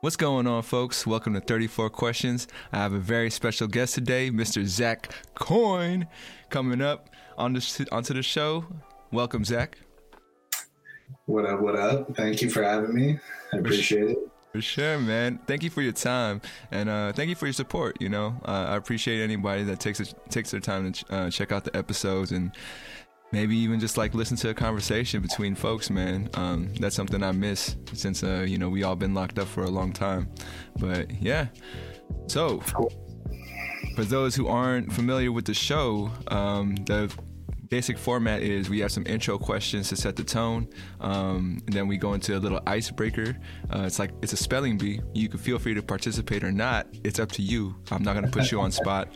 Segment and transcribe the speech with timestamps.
[0.00, 1.08] What's going on, folks?
[1.08, 2.46] Welcome to 34 Questions.
[2.72, 4.64] I have a very special guest today, Mr.
[4.64, 6.06] Zach Coyne,
[6.50, 8.64] coming up on the, onto the show.
[9.10, 9.76] Welcome, Zach.
[11.26, 12.14] What up, what up?
[12.14, 13.18] Thank you for having me.
[13.52, 14.18] I appreciate it.
[14.52, 15.40] For sure, man.
[15.48, 18.00] Thank you for your time, and uh, thank you for your support.
[18.00, 21.50] You know, uh, I appreciate anybody that takes takes their time to ch- uh, check
[21.50, 22.52] out the episodes and
[23.32, 26.28] maybe even just like listen to a conversation between folks, man.
[26.34, 29.64] Um, that's something I miss since uh, you know we all been locked up for
[29.64, 30.30] a long time.
[30.78, 31.48] But yeah,
[32.26, 32.60] so
[33.94, 37.12] for those who aren't familiar with the show, um, the
[37.68, 40.68] basic format is we have some intro questions to set the tone,
[41.00, 43.36] um, and then we go into a little icebreaker.
[43.74, 45.00] Uh, it's like it's a spelling bee.
[45.14, 46.86] You can feel free to participate or not.
[47.04, 47.74] It's up to you.
[47.90, 49.08] I'm not gonna put you on spot.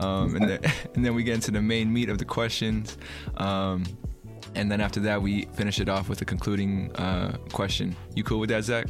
[0.00, 0.60] Um, and then
[0.94, 2.96] and then we get into the main meat of the questions.
[3.36, 3.84] Um,
[4.54, 7.94] and then after that, we finish it off with a concluding uh, question.
[8.14, 8.86] You cool with that, Zach?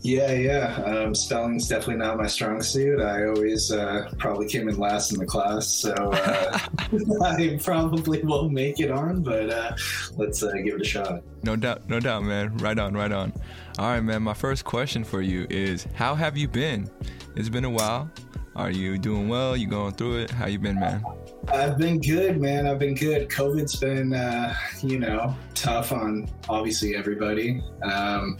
[0.00, 0.82] Yeah, yeah.
[0.84, 3.00] Um, spelling's definitely not my strong suit.
[3.00, 6.58] I always uh, probably came in last in the class, so uh,
[7.24, 9.22] I probably won't make it on.
[9.22, 9.76] But uh,
[10.16, 11.22] let's uh, give it a shot.
[11.42, 12.56] No doubt, no doubt, man.
[12.58, 13.32] Right on, right on.
[13.78, 14.22] All right, man.
[14.22, 16.90] My first question for you is: How have you been?
[17.36, 18.10] It's been a while.
[18.56, 19.56] Are you doing well?
[19.56, 20.30] You going through it?
[20.30, 21.04] How you been, man?
[21.52, 22.66] I've been good, man.
[22.66, 23.28] I've been good.
[23.28, 27.62] COVID's been, uh, you know, tough on obviously everybody.
[27.82, 28.36] Um,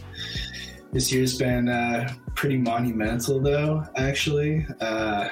[0.91, 4.65] this year's been uh, pretty monumental, though, actually.
[4.81, 5.29] Uh,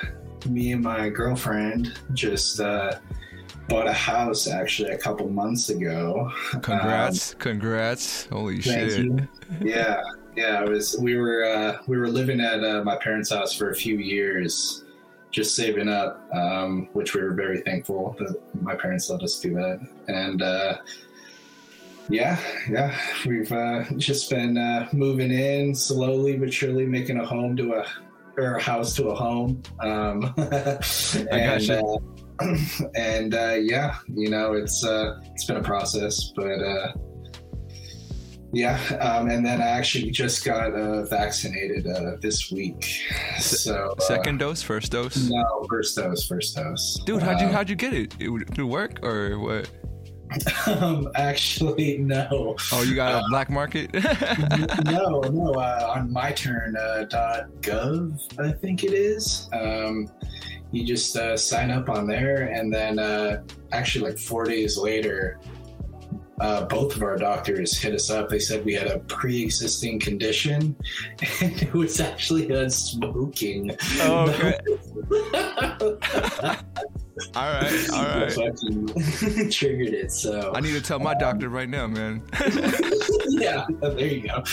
[0.48, 3.00] me and my girlfriend just uh,
[3.68, 6.32] bought a house actually a couple months ago.
[6.62, 7.34] Congrats!
[7.34, 8.26] Um, congrats!
[8.28, 8.98] Holy shit!
[8.98, 9.28] You.
[9.62, 10.02] Yeah,
[10.36, 10.64] yeah.
[10.64, 13.76] It was we were uh, we were living at uh, my parents' house for a
[13.76, 14.86] few years,
[15.32, 19.54] just saving up, um, which we were very thankful that my parents let us do
[19.56, 20.78] that, and uh,
[22.10, 27.56] yeah, yeah, we've uh, just been uh, moving in slowly but surely, making a home
[27.58, 27.86] to a
[28.38, 29.62] or a house to a home.
[29.80, 30.34] Um,
[31.32, 31.98] and uh,
[32.96, 36.94] and uh, yeah, you know, it's uh, it's been a process, but uh,
[38.54, 43.02] yeah, um, and then I actually just got uh, vaccinated uh, this week.
[43.40, 45.30] So uh, second dose, first dose?
[45.30, 47.00] No, first dose, first dose.
[47.06, 48.16] Dude, how'd you how'd you get it?
[48.20, 49.70] it through work or what?
[50.67, 52.55] Um, actually, no.
[52.71, 53.93] Oh, you got a uh, black market?
[53.93, 55.54] no, no.
[55.54, 59.49] Uh, on myturn.gov, uh, I think it is.
[59.54, 60.10] Um,
[60.71, 65.39] you just uh, sign up on there, and then uh, actually, like four days later,
[66.42, 68.30] uh, both of our doctors hit us up.
[68.30, 70.76] They said we had a pre-existing condition,
[71.42, 73.76] and it was actually us smoking.
[74.02, 74.60] Oh, okay.
[77.36, 78.32] all right, all right.
[79.52, 80.11] triggered it.
[80.11, 82.22] So I need to tell my um, doctor right now, man.
[83.30, 84.44] yeah, there you go.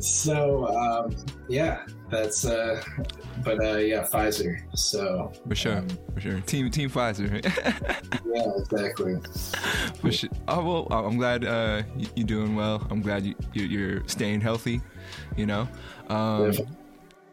[0.00, 1.16] so um,
[1.48, 2.44] yeah, that's.
[2.44, 2.82] Uh,
[3.44, 4.60] but uh, yeah, Pfizer.
[4.76, 7.44] So for sure, um, for sure, team Team Pfizer.
[8.34, 9.16] yeah, exactly.
[10.00, 10.30] For sure.
[10.48, 11.82] Oh well, I'm glad uh,
[12.14, 12.86] you're doing well.
[12.90, 14.80] I'm glad you, you're staying healthy.
[15.36, 15.68] You know,
[16.08, 16.52] um,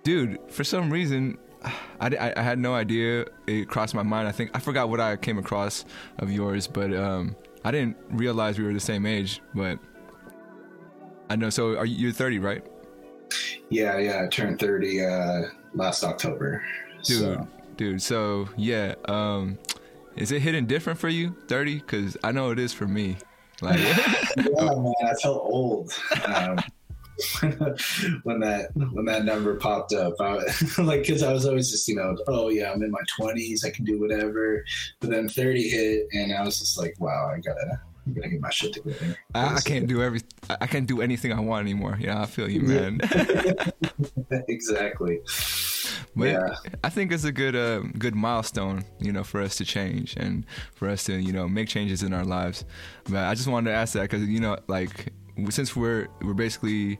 [0.03, 0.39] dude.
[0.49, 3.25] For some reason, I, I, had no idea.
[3.45, 4.27] It crossed my mind.
[4.27, 5.85] I think I forgot what I came across
[6.17, 9.41] of yours, but um, I didn't realize we were the same age.
[9.53, 9.79] But
[11.29, 11.49] I know.
[11.49, 12.65] So are you, you're 30, right?
[13.69, 14.23] Yeah, yeah.
[14.23, 15.41] I turned 30 uh,
[15.73, 16.63] last October.
[17.03, 17.47] Dude, so.
[17.77, 18.01] dude.
[18.01, 18.95] So yeah.
[19.05, 19.59] Um,
[20.15, 21.75] is it hitting different for you, 30?
[21.75, 23.17] Because I know it is for me.
[23.61, 23.79] Like,
[24.37, 24.93] yeah, man.
[25.03, 25.93] I felt old.
[26.25, 26.59] Um,
[28.23, 30.13] when that when that number popped up.
[30.19, 30.39] I,
[30.81, 33.69] like because I was always just you know oh yeah I'm in my 20s I
[33.69, 34.63] can do whatever,
[34.99, 37.81] but then 30 hit and I was just like wow I gotta.
[38.07, 39.15] I gotta get my shit together.
[39.35, 40.21] I, I can't do every.
[40.49, 41.99] I can't do anything I want anymore.
[42.01, 42.99] Yeah, I feel you, man.
[44.47, 45.19] exactly.
[46.15, 46.55] But yeah.
[46.83, 50.45] I think it's a good uh, good milestone, you know, for us to change and
[50.73, 52.65] for us to, you know, make changes in our lives.
[53.05, 55.13] But I just wanted to ask that because, you know, like
[55.49, 56.99] since we're we're basically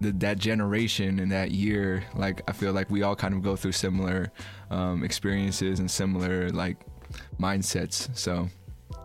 [0.00, 3.56] the, that generation and that year, like I feel like we all kind of go
[3.56, 4.32] through similar
[4.70, 6.76] um, experiences and similar like
[7.38, 8.16] mindsets.
[8.16, 8.48] So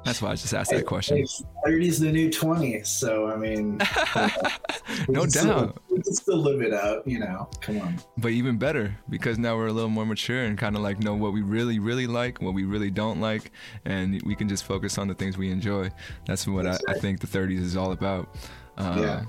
[0.07, 1.25] that's why I just asked that question.
[1.65, 3.77] Thirty is the new twenty, so I mean,
[5.09, 7.06] no doubt, still, we can still live it out.
[7.06, 8.00] You know, come on.
[8.18, 11.13] But even better because now we're a little more mature and kind of like know
[11.13, 13.51] what we really, really like, what we really don't like,
[13.86, 15.89] and we can just focus on the things we enjoy.
[16.25, 18.33] That's what I, I, think the thirties is all about.
[18.77, 19.24] Uh, yeah.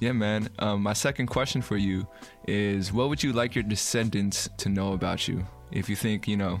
[0.00, 0.48] Yeah, man.
[0.60, 2.06] Um, my second question for you
[2.46, 5.44] is what would you like your descendants to know about you?
[5.72, 6.60] If you think, you know,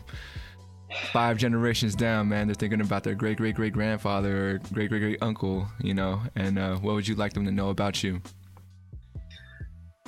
[1.12, 5.00] five generations down, man, they're thinking about their great great great grandfather or great great
[5.00, 8.20] great uncle, you know, and uh, what would you like them to know about you?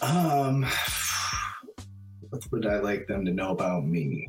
[0.02, 0.66] Um,
[2.30, 4.28] what would I like them to know about me?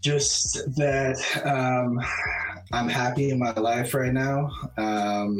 [0.00, 2.00] Just that um,
[2.72, 5.36] I'm happy in my life right now, um,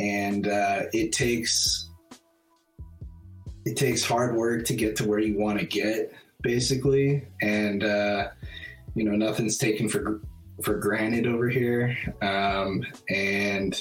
[0.00, 1.90] and uh, it takes
[3.66, 6.12] it takes hard work to get to where you want to get,
[6.42, 8.28] basically, and uh,
[8.94, 10.22] you know nothing's taken for
[10.62, 13.78] for granted over here, um, and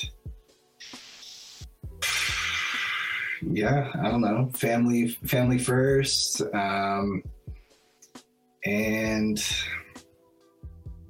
[3.42, 7.24] yeah, I don't know, family, family first, um,
[8.66, 9.42] and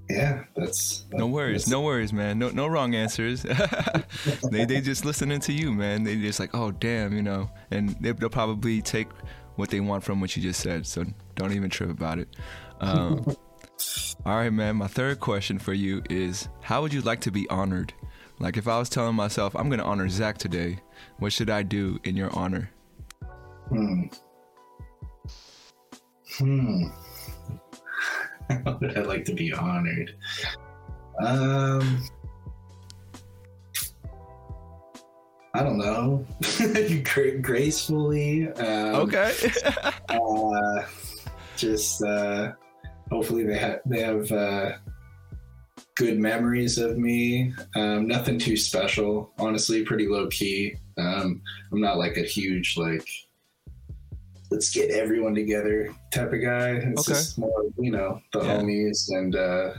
[0.10, 2.40] yeah, that's No worries, that's- no worries, man.
[2.40, 3.44] No, no wrong answers.
[4.52, 6.04] they, they just listening to you, man.
[6.04, 9.08] They just like, oh damn, you know, and they, they'll probably take
[9.56, 10.88] what they want from what you just said.
[10.88, 12.30] So don't even trip about it.
[12.80, 13.26] Um,
[14.26, 14.78] all right, man.
[14.78, 17.94] My third question for you is, how would you like to be honored?
[18.40, 20.80] Like, if I was telling myself I'm gonna honor Zach today,
[21.18, 22.72] what should I do in your honor?
[23.68, 24.04] Hmm.
[26.38, 26.84] Hmm.
[28.50, 30.16] How would I like to be honored?
[31.22, 32.04] Um,
[35.54, 36.26] I don't know.
[37.04, 38.50] Gra- gracefully.
[38.54, 39.34] Um, Okay.
[40.10, 40.84] uh,
[41.58, 42.54] just uh,
[43.12, 44.72] hopefully they have they have uh,
[45.96, 47.54] good memories of me.
[47.76, 49.84] Um, nothing too special, honestly.
[49.84, 50.76] Pretty low key.
[50.98, 51.42] Um,
[51.72, 53.08] I'm not like a huge like
[54.52, 56.70] let's get everyone together type of guy.
[56.72, 57.18] It's Okay.
[57.20, 58.58] just more you know the Yeah.
[58.58, 59.74] homies and uh,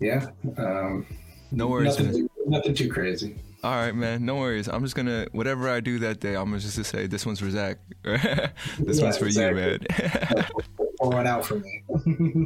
[0.00, 0.26] yeah.
[0.56, 1.06] Um,
[1.50, 3.36] no worries, nothing, too, nothing too crazy.
[3.64, 4.24] All right, man.
[4.24, 4.68] No worries.
[4.68, 6.36] I'm just gonna whatever I do that day.
[6.36, 7.78] I'm just gonna say this one's for Zach.
[8.04, 9.62] this Yeah, one's for exactly.
[9.62, 10.46] you, man.
[11.00, 11.82] Pour one out for me.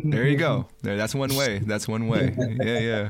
[0.05, 0.67] there you go.
[0.83, 1.59] There, that's one way.
[1.59, 2.35] That's one way.
[2.63, 3.09] Yeah, yeah,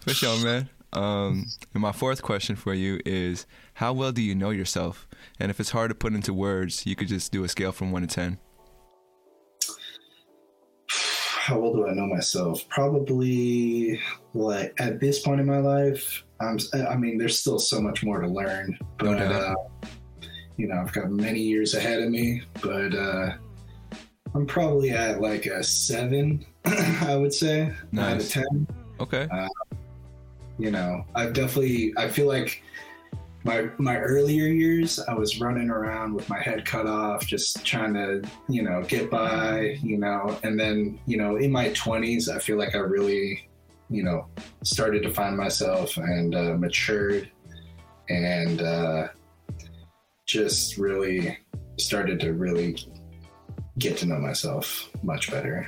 [0.00, 0.68] for sure, man.
[0.92, 5.06] Um, and my fourth question for you is, how well do you know yourself?
[5.38, 7.92] And if it's hard to put into words, you could just do a scale from
[7.92, 8.38] one to ten.
[11.50, 12.68] how well do I know myself?
[12.68, 14.00] Probably
[14.34, 16.58] like at this point in my life, I'm.
[16.88, 19.32] I mean, there's still so much more to learn, but doubt.
[19.32, 19.54] uh,
[20.56, 22.42] you know, I've got many years ahead of me.
[22.62, 23.32] But uh,
[24.34, 28.66] I'm probably at like a seven, I would say, out of ten.
[29.00, 29.26] Okay.
[30.60, 31.94] You know, I've definitely.
[31.96, 32.62] I feel like
[33.44, 37.94] my my earlier years, I was running around with my head cut off, just trying
[37.94, 42.38] to, you know, get by, you know, and then, you know, in my twenties, I
[42.38, 43.48] feel like I really,
[43.88, 44.26] you know,
[44.62, 47.30] started to find myself and uh, matured,
[48.10, 49.08] and uh,
[50.26, 51.38] just really
[51.78, 52.76] started to really
[53.78, 55.66] get to know myself much better.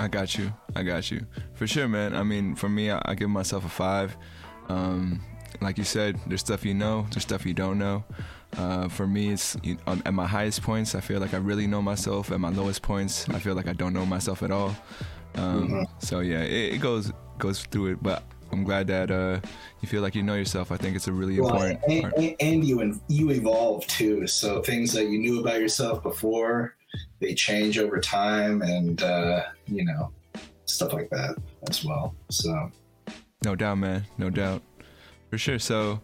[0.00, 0.52] I got you.
[0.74, 1.26] I got you.
[1.54, 2.14] For sure, man.
[2.16, 4.16] I mean, for me, I, I give myself a five.
[4.68, 5.20] Um,
[5.60, 8.02] like you said, there's stuff you know, there's stuff you don't know.
[8.56, 11.66] Uh, for me, it's you know, at my highest points, I feel like I really
[11.66, 12.32] know myself.
[12.32, 14.74] At my lowest points, I feel like I don't know myself at all.
[15.36, 15.86] Um, Mhm.
[15.98, 18.02] So yeah, it, it goes goes through it.
[18.02, 19.40] But I'm glad that uh,
[19.82, 20.72] you feel like you know yourself.
[20.72, 22.16] I think it's a really Well, important and, part.
[22.16, 24.26] and, and you and you evolve too.
[24.26, 26.74] So things that you knew about yourself before,
[27.20, 30.10] they change over time, and uh, you know
[30.64, 31.36] stuff like that
[31.68, 32.14] as well.
[32.30, 32.70] So
[33.44, 34.04] No doubt, man.
[34.18, 34.62] No doubt.
[35.30, 35.58] For sure.
[35.58, 36.00] So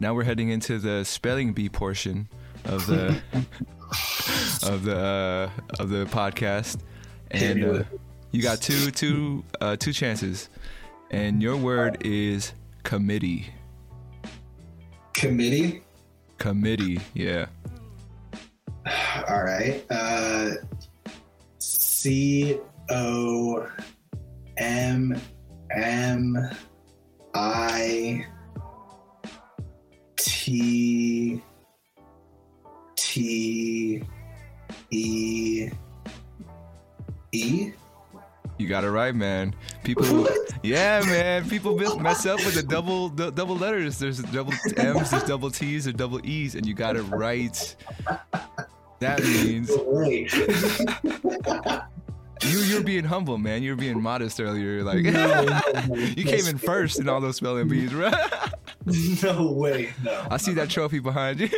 [0.00, 2.28] now we're heading into the spelling bee portion
[2.64, 3.20] of the
[4.66, 6.78] of the uh, of the podcast,
[7.30, 7.82] and uh,
[8.32, 10.48] you got two two uh, two chances,
[11.10, 13.46] and your word is committee.
[15.12, 15.82] committee.
[16.38, 17.00] Committee.
[17.14, 17.46] Yeah.
[19.28, 19.84] All right.
[19.90, 20.50] Uh,
[21.58, 22.58] C
[22.90, 23.66] O
[24.58, 25.18] M
[25.74, 26.50] M
[27.34, 28.26] I
[30.16, 31.42] T
[32.96, 34.02] T
[34.90, 35.70] E
[37.32, 37.72] E.
[38.58, 39.54] You got it right, man.
[39.82, 40.28] People,
[40.62, 41.48] yeah, man.
[41.48, 43.98] People mess up with the double the double letters.
[43.98, 47.76] There's double M's, there's double T's, there's double E's, and you got it right.
[49.00, 49.68] That means
[52.42, 53.62] you you're being humble, man.
[53.62, 54.82] You're being modest earlier.
[54.82, 55.46] Like No, no,
[55.88, 55.94] no.
[55.94, 58.14] you came in first in all those spelling bees, right?
[59.22, 59.92] No way.
[60.02, 60.26] No.
[60.30, 61.48] I see that trophy behind you.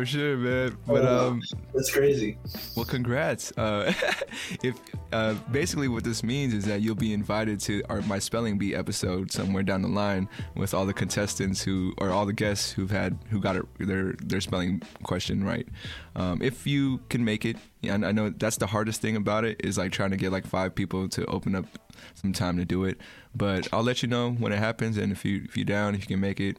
[0.00, 0.78] For sure, man.
[0.86, 1.42] But um,
[1.74, 2.38] That's crazy.
[2.74, 3.52] well, congrats.
[3.58, 3.92] Uh,
[4.62, 4.74] if
[5.12, 8.74] uh, basically what this means is that you'll be invited to our my spelling bee
[8.74, 10.26] episode somewhere down the line
[10.56, 14.14] with all the contestants who or all the guests who've had who got it, their
[14.24, 15.68] their spelling question right.
[16.16, 19.60] Um, if you can make it, yeah, I know that's the hardest thing about it
[19.62, 21.66] is like trying to get like five people to open up
[22.14, 22.96] some time to do it.
[23.34, 26.00] But I'll let you know when it happens, and if you if you're down, if
[26.00, 26.56] you can make it,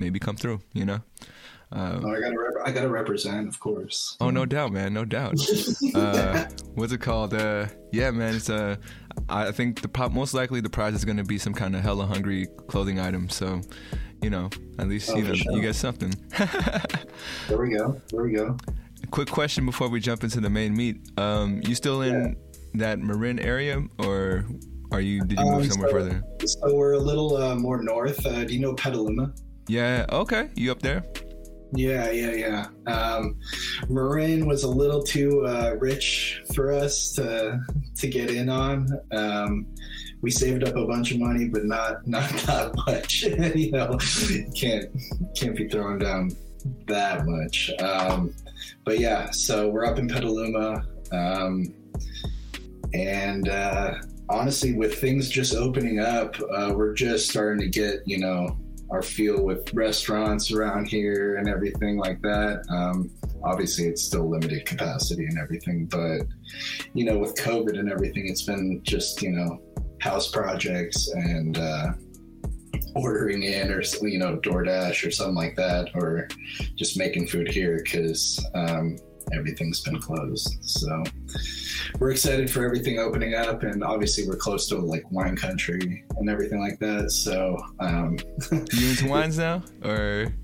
[0.00, 0.60] maybe come through.
[0.72, 1.02] You know.
[1.72, 4.16] Um, oh, I gotta, rep- I gotta represent, of course.
[4.20, 5.34] Oh, no doubt, man, no doubt.
[5.94, 6.44] uh,
[6.74, 7.34] what's it called?
[7.34, 8.76] Uh, yeah, man, it's uh,
[9.28, 12.06] I think the pop, most likely the prize is gonna be some kind of hella
[12.06, 13.28] hungry clothing item.
[13.28, 13.60] So,
[14.22, 15.52] you know, at least oh, you know sure.
[15.52, 16.14] you get something.
[17.48, 18.00] there we go.
[18.10, 18.56] There we go.
[19.10, 21.10] quick question before we jump into the main meat.
[21.18, 22.34] Um, you still in yeah.
[22.74, 24.44] that Marin area, or
[24.92, 25.24] are you?
[25.24, 26.22] Did you move um, somewhere so, further?
[26.46, 28.24] So we're a little uh, more north.
[28.24, 29.34] Uh, do you know Petaluma?
[29.66, 30.06] Yeah.
[30.10, 30.50] Okay.
[30.54, 31.04] You up there?
[31.76, 32.32] Yeah, yeah,
[32.86, 32.92] yeah.
[32.92, 33.36] Um,
[33.88, 37.60] Marin was a little too uh, rich for us to
[37.96, 38.88] to get in on.
[39.10, 39.66] Um,
[40.20, 43.22] we saved up a bunch of money, but not not that much.
[43.56, 43.98] you know,
[44.54, 44.84] can't
[45.34, 46.30] can't be throwing down
[46.86, 47.70] that much.
[47.80, 48.32] Um,
[48.84, 51.74] but yeah, so we're up in Petaluma, um,
[52.92, 53.94] and uh,
[54.28, 58.56] honestly, with things just opening up, uh, we're just starting to get you know
[58.94, 62.64] our feel with restaurants around here and everything like that.
[62.70, 63.10] Um,
[63.42, 66.22] obviously, it's still limited capacity and everything, but
[66.92, 69.60] you know, with COVID and everything, it's been just you know
[70.00, 71.88] house projects and uh,
[72.94, 76.28] ordering in or you know DoorDash or something like that, or
[76.76, 78.96] just making food here because um,
[79.32, 80.56] everything's been closed.
[80.60, 81.02] So
[81.98, 86.28] we're excited for everything opening up, and obviously we're close to like wine country and
[86.28, 87.10] everything like that.
[87.10, 88.18] So um,
[88.50, 90.34] you into wines now, or?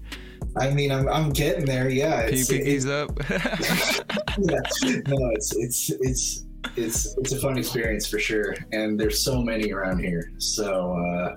[0.56, 1.88] I mean, I'm, I'm getting there.
[1.88, 3.10] Yeah, it's, it's up.
[3.30, 4.60] yeah,
[5.06, 6.46] no, it's it's it's
[6.76, 10.32] it's it's a fun experience for sure, and there's so many around here.
[10.38, 11.36] So uh,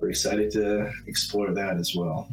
[0.00, 2.28] we're excited to explore that as well.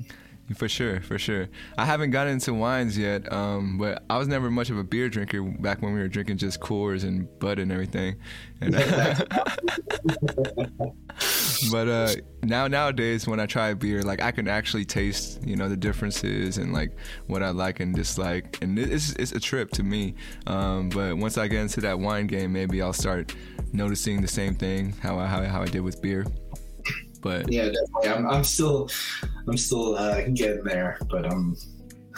[0.54, 1.50] For sure, for sure.
[1.76, 5.10] I haven't gotten into wines yet, um, but I was never much of a beer
[5.10, 8.18] drinker back when we were drinking just Coors and Bud and everything.
[8.62, 8.74] And
[11.72, 12.10] but uh,
[12.44, 15.78] now nowadays, when I try a beer, like I can actually taste, you know, the
[15.78, 20.14] differences and like what I like and dislike, and it's it's a trip to me.
[20.46, 23.34] Um, but once I get into that wine game, maybe I'll start
[23.74, 26.24] noticing the same thing how I how, how I did with beer.
[27.26, 28.10] But yeah, definitely.
[28.10, 28.88] I'm, I'm still,
[29.48, 31.58] I'm still uh, getting there, but I'm.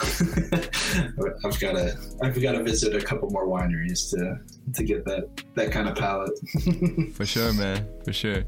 [0.00, 4.38] I've got to I've got to visit a couple more wineries to
[4.74, 6.38] to get that that kind of palate.
[7.14, 7.88] For sure, man.
[8.04, 8.44] For sure.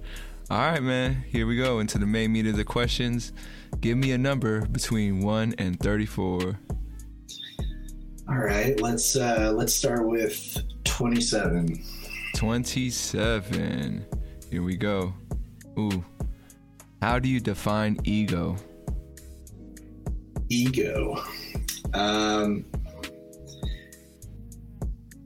[0.51, 1.25] All right, man.
[1.29, 3.33] Here we go into the main meat of the questions.
[3.81, 6.59] Give me a number between one and thirty-four.
[8.29, 11.83] All right, let's uh, let's start with twenty-seven.
[12.37, 14.05] Twenty-seven.
[14.51, 15.15] Here we go.
[15.79, 16.05] Ooh,
[17.01, 18.57] how do you define ego?
[20.49, 21.23] Ego.
[21.95, 22.65] Um,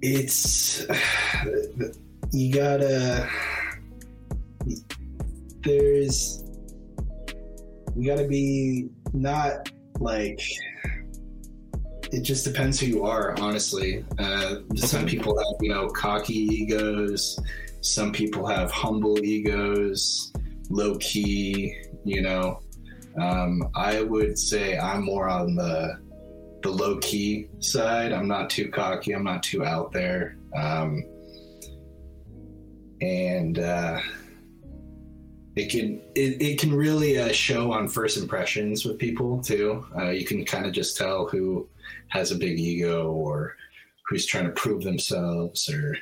[0.02, 0.86] it's
[2.32, 3.28] you gotta
[5.62, 6.44] there's
[7.96, 10.40] you gotta be not like
[12.12, 14.76] it just depends who you are honestly uh, okay.
[14.76, 17.38] some people have you know cocky egos
[17.80, 20.32] some people have humble egos
[20.70, 22.60] low key, you know.
[23.20, 26.02] Um, I would say I'm more on the
[26.62, 28.12] the low key side.
[28.12, 29.12] I'm not too cocky.
[29.12, 30.38] I'm not too out there.
[30.56, 31.04] Um,
[33.00, 34.00] and uh,
[35.56, 39.86] it can it, it can really uh, show on first impressions with people too.
[39.96, 41.68] Uh, you can kind of just tell who
[42.08, 43.56] has a big ego or
[44.08, 45.96] who's trying to prove themselves or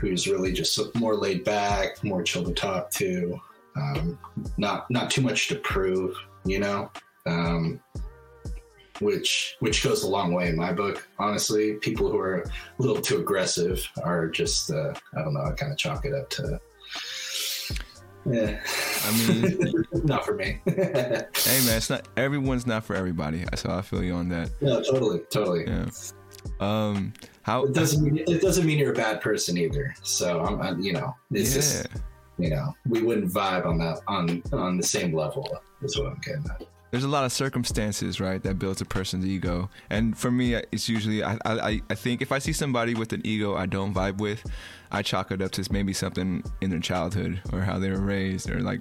[0.00, 3.38] who's really just more laid back, more chill to talk to
[3.76, 4.18] um,
[4.56, 6.90] not not too much to prove, you know,
[7.26, 7.80] um,
[9.00, 11.08] which which goes a long way in my book.
[11.18, 15.42] Honestly, people who are a little too aggressive are just uh, I don't know.
[15.42, 16.60] I kind of chalk it up to.
[18.24, 18.60] Yeah,
[19.04, 20.60] I mean, not for me.
[20.66, 21.26] hey
[21.66, 23.44] man, it's not everyone's not for everybody.
[23.56, 24.50] So I feel you on that.
[24.60, 25.64] No, totally, totally.
[25.66, 25.86] Yeah.
[26.60, 27.12] Um,
[27.42, 29.94] how it doesn't mean it doesn't mean you're a bad person either.
[30.02, 31.56] So I'm, I'm you know, it's yeah.
[31.56, 31.86] just
[32.42, 35.48] you know, we wouldn't vibe on that on on the same level.
[35.80, 36.66] Is what I'm getting at.
[36.90, 39.70] There's a lot of circumstances, right, that builds a person's ego.
[39.88, 43.22] And for me, it's usually I, I I think if I see somebody with an
[43.24, 44.44] ego I don't vibe with,
[44.90, 48.50] I chalk it up to maybe something in their childhood or how they were raised,
[48.50, 48.80] or like,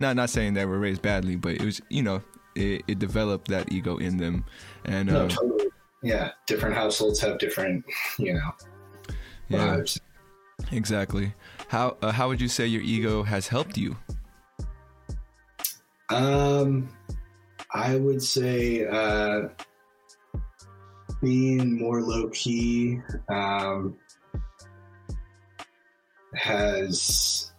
[0.00, 2.22] not not saying they were raised badly, but it was you know
[2.56, 4.44] it, it developed that ego in them.
[4.84, 5.66] And no, uh, totally.
[6.02, 7.84] yeah, different households have different
[8.18, 8.50] you know
[9.48, 9.58] yeah.
[9.58, 10.00] vibes
[10.72, 11.32] Exactly.
[11.68, 13.96] How uh, how would you say your ego has helped you?
[16.10, 16.88] Um,
[17.74, 19.48] I would say uh,
[21.20, 23.96] being more low key um,
[26.34, 27.52] has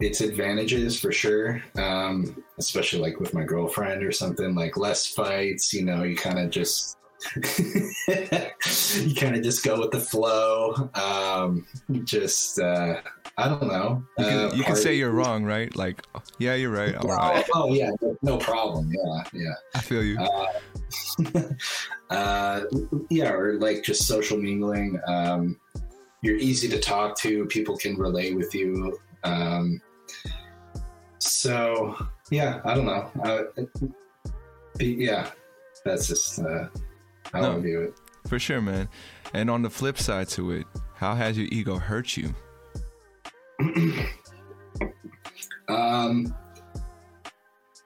[0.00, 1.62] its advantages for sure.
[1.78, 5.72] Um, especially like with my girlfriend or something, like less fights.
[5.72, 6.98] You know, you kind of just
[7.36, 10.90] you kind of just go with the flow.
[10.94, 11.66] Um,
[12.04, 13.00] just uh,
[13.38, 14.02] I don't know.
[14.18, 15.74] You can, Uh, you can say you're wrong, right?
[15.76, 16.02] Like,
[16.38, 16.94] yeah, you're right.
[16.96, 17.44] All Oh, right.
[17.54, 17.90] oh yeah,
[18.22, 18.90] no- problem.
[18.92, 19.54] Yeah, yeah.
[19.74, 20.18] I feel you.
[22.10, 22.62] uh,
[23.10, 25.00] yeah, or like just social mingling.
[25.06, 25.58] Um,
[26.22, 27.46] you're easy to talk to.
[27.46, 28.98] People can relate with you.
[29.24, 29.80] Um,
[31.18, 31.96] so
[32.30, 33.10] yeah, I don't know.
[33.24, 33.62] Uh,
[34.80, 35.30] yeah,
[35.84, 36.38] that's just
[37.32, 37.56] how No.
[37.56, 37.94] I view it.
[38.28, 38.88] For sure, man.
[39.34, 42.34] And on the flip side to it, how has your ego hurt you?
[45.68, 46.34] Um,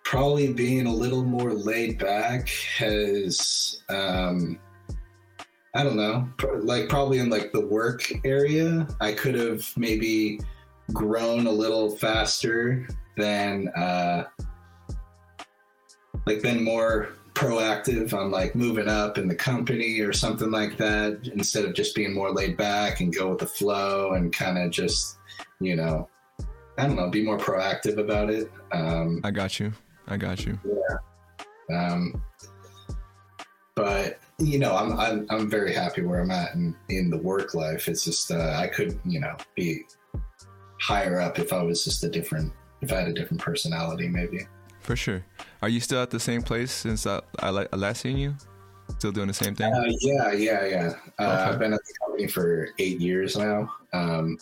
[0.04, 2.48] probably being a little more laid back
[2.78, 4.58] has, um,
[5.74, 6.28] I don't know,
[6.62, 10.40] like probably in like the work area, I could have maybe
[10.92, 14.24] grown a little faster than, uh,
[16.26, 21.28] like been more proactive on like moving up in the company or something like that
[21.34, 24.70] instead of just being more laid back and go with the flow and kind of
[24.70, 25.18] just
[25.60, 26.08] you know
[26.78, 29.72] i don't know be more proactive about it um, I got you.
[30.08, 30.58] I got you.
[30.64, 32.22] yeah um,
[33.74, 37.52] but you know I'm, I'm i'm very happy where i'm at in, in the work
[37.52, 39.84] life it's just uh, i could you know be
[40.80, 42.50] higher up if i was just a different
[42.80, 44.46] if i had a different personality maybe
[44.86, 45.24] For sure.
[45.62, 48.36] Are you still at the same place since I, I, I last seen you?
[48.98, 49.74] Still doing the same thing?
[49.74, 50.92] Uh, yeah, yeah, yeah.
[51.18, 51.42] Uh, Okay.
[51.42, 53.68] I've been at the company for eight years now.
[53.92, 54.38] Um,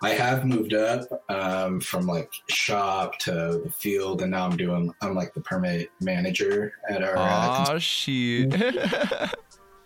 [0.00, 4.94] I have moved up um, from like shop to the field, and now I'm doing.
[5.02, 7.16] I'm like the permit manager at our.
[7.16, 8.54] Uh, Oh shit.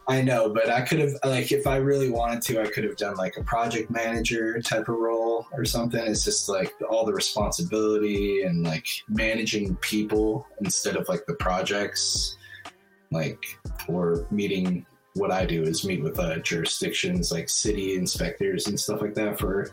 [0.09, 2.97] I know, but I could have like if I really wanted to, I could have
[2.97, 6.04] done like a project manager type of role or something.
[6.04, 12.36] It's just like all the responsibility and like managing people instead of like the projects,
[13.10, 13.43] like
[13.88, 14.86] or meeting.
[15.15, 19.38] What I do is meet with uh, jurisdictions like city inspectors and stuff like that
[19.38, 19.71] for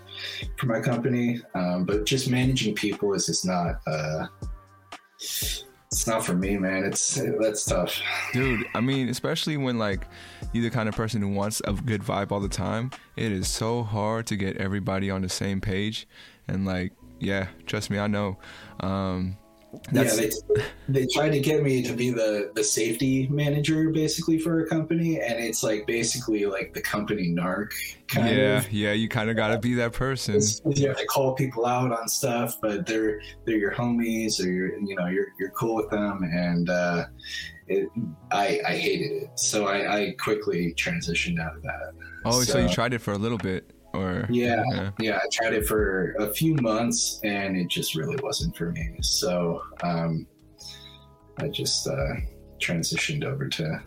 [0.57, 1.41] for my company.
[1.55, 3.79] Um, but just managing people is just not.
[3.87, 4.27] Uh,
[5.91, 6.83] it's not for me, man.
[6.83, 7.99] It's that's tough.
[8.31, 10.05] Dude, I mean, especially when like
[10.53, 13.47] you're the kind of person who wants a good vibe all the time, it is
[13.47, 16.07] so hard to get everybody on the same page.
[16.47, 18.37] And like, yeah, trust me, I know.
[18.81, 19.37] Um
[19.91, 20.29] that's yeah,
[20.87, 24.67] they, they tried to get me to be the the safety manager basically for a
[24.67, 27.71] company, and it's like basically like the company narc
[28.07, 28.71] kind yeah, of.
[28.71, 30.35] yeah, you kind of got to be that person.
[30.35, 34.49] It's- You have to call people out on stuff, but they're they're your homies, or
[34.49, 37.05] you're you know you're you're cool with them, and uh,
[37.67, 37.89] it,
[38.31, 41.93] I I hated it, so I, I quickly transitioned out of that.
[42.25, 44.91] Oh, so, you tried it for a little bit or Yeah, yeah.
[44.99, 48.95] yeah, I tried it for a few months, and it just really wasn't for me.
[49.01, 50.27] So um,
[51.37, 52.15] I just uh,
[52.59, 53.81] transitioned over to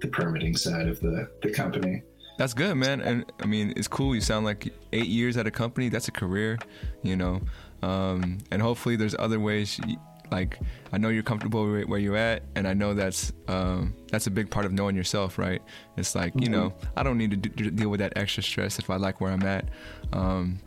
[0.00, 2.02] the permitting side of the the company.
[2.38, 3.00] That's good, man.
[3.02, 4.14] And I mean, it's cool.
[4.14, 5.88] You sound like eight years at a company.
[5.90, 6.58] That's a career,
[7.02, 7.40] you know.
[7.82, 9.78] Um, and hopefully, there's other ways.
[9.86, 9.96] y-
[10.32, 10.58] Like,
[10.92, 14.30] I know you're comfortable where where you're at, and I know that's um, that's a
[14.30, 15.62] big part of knowing yourself, right?
[15.96, 18.88] It's like you know, I don't need to d- deal with that extra stress if
[18.90, 19.64] I like where I'm at.
[20.12, 20.58] Um,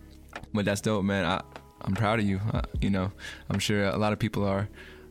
[0.53, 1.25] but that's dope, man.
[1.25, 1.41] I
[1.81, 2.39] I'm proud of you.
[2.53, 3.11] Uh, you know,
[3.49, 4.67] I'm sure a lot of people are.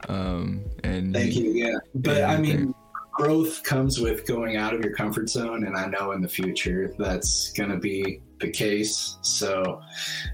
[0.08, 1.50] Um, and Thank you.
[1.52, 2.76] Yeah, but Yeah, I mean, thank-
[3.14, 6.92] growth comes with going out of your comfort zone, and I know in the future
[6.98, 9.16] that's going to be the case.
[9.22, 9.80] So,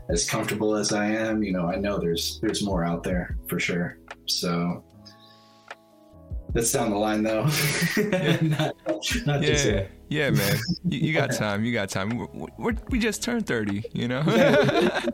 [0.08, 3.60] as comfortable as I am, you know, I know there's there's more out there for
[3.60, 3.98] sure.
[4.26, 4.82] So.
[6.52, 7.44] That's down the line, though.
[8.42, 8.74] not,
[9.24, 9.90] not just Yeah, yet.
[10.08, 10.56] yeah, man.
[10.84, 11.64] You, you got time.
[11.64, 12.18] You got time.
[12.18, 13.84] We're, we're, we just turned thirty.
[13.92, 14.24] You know.
[14.26, 15.04] Yeah,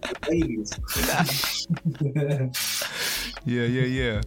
[3.67, 4.23] yeah, yeah.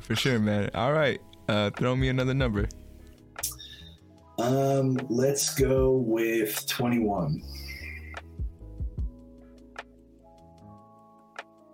[0.00, 0.68] For sure, man.
[0.74, 1.20] All right.
[1.48, 2.68] Uh, throw me another number.
[4.38, 7.42] um, let's go with 21.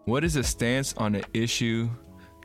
[0.05, 1.89] What is a stance on an issue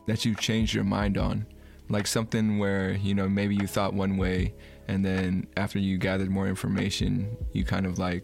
[0.07, 1.45] that you changed your mind on?
[1.89, 4.53] Like something where, you know, maybe you thought one way
[4.87, 8.23] and then after you gathered more information, you kind of like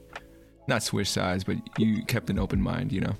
[0.67, 3.13] not switch sides, but you kept an open mind, you know?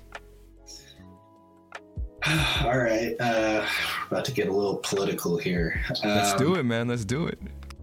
[2.64, 3.14] All right.
[3.20, 3.64] Uh,
[4.08, 5.80] about to get a little political here.
[6.04, 6.88] Let's do it, man.
[6.88, 7.38] Let's do it.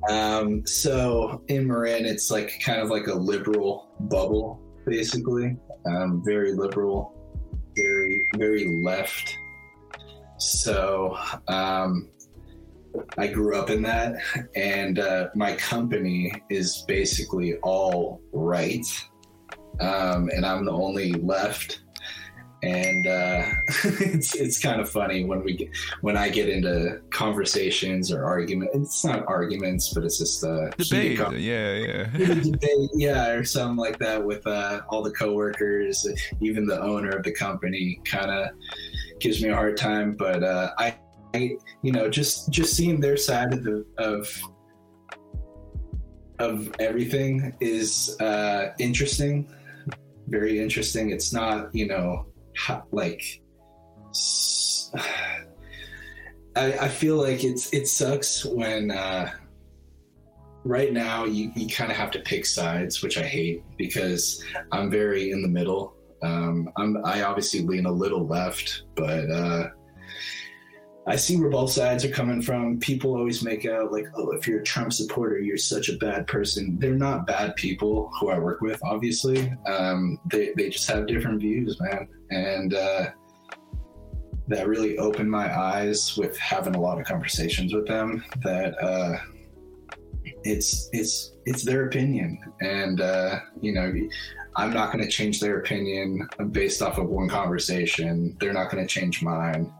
[0.10, 5.56] Um, so in Marin, it's like kind of like a liberal bubble, basically.
[5.86, 7.13] um, very liberal,
[7.75, 9.38] very very left.
[10.38, 12.10] So um,
[13.17, 14.15] I grew up in that,
[14.56, 18.86] and uh, my company is basically all right,
[19.79, 21.83] um, and I'm the only left.
[22.63, 23.45] And uh,
[23.84, 25.69] it's it's kind of funny when we get,
[26.02, 28.73] when I get into conversations or arguments.
[28.73, 31.19] It's not arguments, but it's just uh, debate.
[31.38, 36.08] Yeah, yeah, debate, yeah, or something like that with uh, all the coworkers,
[36.39, 38.49] even the owner of the company, kind of
[39.19, 40.13] gives me a hard time.
[40.13, 40.95] But uh, I
[41.34, 44.41] you know, just just seeing their side of the of
[46.39, 49.52] of everything is uh, interesting,
[50.28, 51.12] very interesting.
[51.12, 52.26] It's not, you know,
[52.92, 53.42] like
[56.56, 59.32] I, I feel like it's it sucks when uh,
[60.63, 64.89] right now you, you kind of have to pick sides, which I hate because I'm
[64.89, 65.96] very in the middle.
[66.22, 69.70] Um, I'm I obviously lean a little left, but uh,
[71.06, 72.80] I see where both sides are coming from.
[72.80, 76.28] People always make out like, oh, if you're a Trump supporter, you're such a bad
[76.28, 76.78] person.
[76.80, 79.54] They're not bad people who I work with, obviously.
[79.68, 82.08] Um, they, they just have different views, man.
[82.32, 83.10] And uh,
[84.48, 89.18] that really opened my eyes with having a lot of conversations with them that uh,
[90.44, 93.94] it's it's it's their opinion and uh, you know
[94.56, 98.86] i'm not going to change their opinion based off of one conversation they're not going
[98.86, 99.72] to change mine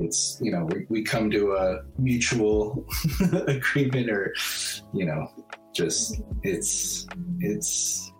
[0.00, 2.86] it's you know we, we come to a mutual
[3.46, 4.34] agreement or
[4.92, 5.30] you know
[5.72, 7.06] just it's
[7.40, 8.12] it's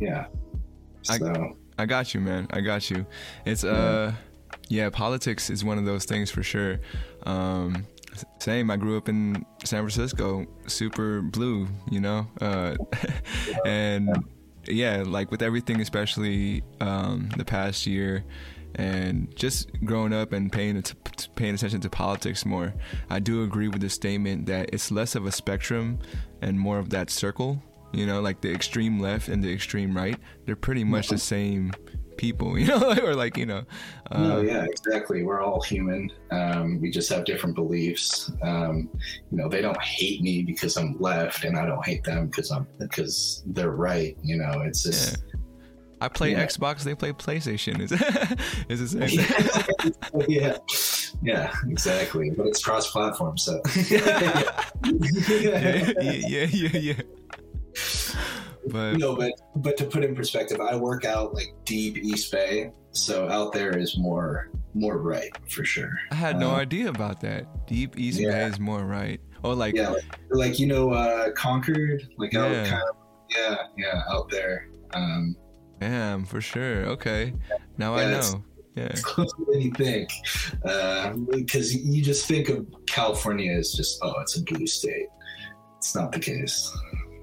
[0.00, 0.26] yeah.
[1.02, 2.46] So I, I got you man.
[2.50, 3.06] I got you.
[3.44, 4.12] It's uh
[4.68, 4.90] yeah.
[4.90, 6.80] politics is one of those things for sure.
[7.24, 7.86] Um
[8.38, 12.26] same i grew up in san francisco super blue you know?
[12.40, 12.76] Uh
[13.66, 14.08] and
[14.66, 18.24] yeah like with everything especially um the past year
[18.76, 20.82] and just growing up and paying
[21.36, 22.74] paying attention to politics more,
[23.10, 25.98] I do agree with the statement that it's less of a spectrum
[26.42, 27.62] and more of that circle.
[27.92, 31.72] You know, like the extreme left and the extreme right, they're pretty much the same
[32.16, 33.64] people, you know, or like you know.
[34.10, 35.22] Uh, no, yeah, exactly.
[35.22, 36.10] We're all human.
[36.30, 38.32] Um, we just have different beliefs.
[38.42, 38.90] Um,
[39.30, 42.50] you know, they don't hate me because I'm left, and I don't hate them because
[42.50, 44.16] I'm because they're right.
[44.22, 45.18] You know, it's just.
[45.18, 45.33] Yeah
[46.04, 46.44] I play yeah.
[46.44, 47.80] Xbox, they play PlayStation.
[47.80, 47.92] Is
[48.68, 50.28] is the same?
[50.28, 50.58] yeah,
[51.22, 52.30] yeah, exactly.
[52.30, 53.62] But it's cross-platform, so.
[53.90, 57.00] yeah, yeah, yeah, yeah.
[58.68, 62.70] But no, but but to put in perspective, I work out like deep East Bay,
[62.92, 65.92] so out there is more more right for sure.
[66.10, 67.66] I had no um, idea about that.
[67.66, 68.30] Deep East yeah.
[68.30, 69.20] Bay is more right.
[69.42, 72.44] Oh, like yeah, like, like you know, uh, Concord, like yeah.
[72.44, 72.96] out kind of
[73.30, 74.68] yeah, yeah, out there.
[74.94, 75.36] Um,
[75.80, 76.86] Damn, for sure.
[76.86, 77.34] Okay,
[77.78, 78.44] now yeah, I know.
[78.76, 80.10] Yeah, it's closer than you think,
[81.30, 85.06] because uh, you just think of California as just oh, it's a blue state.
[85.78, 86.76] It's not the case.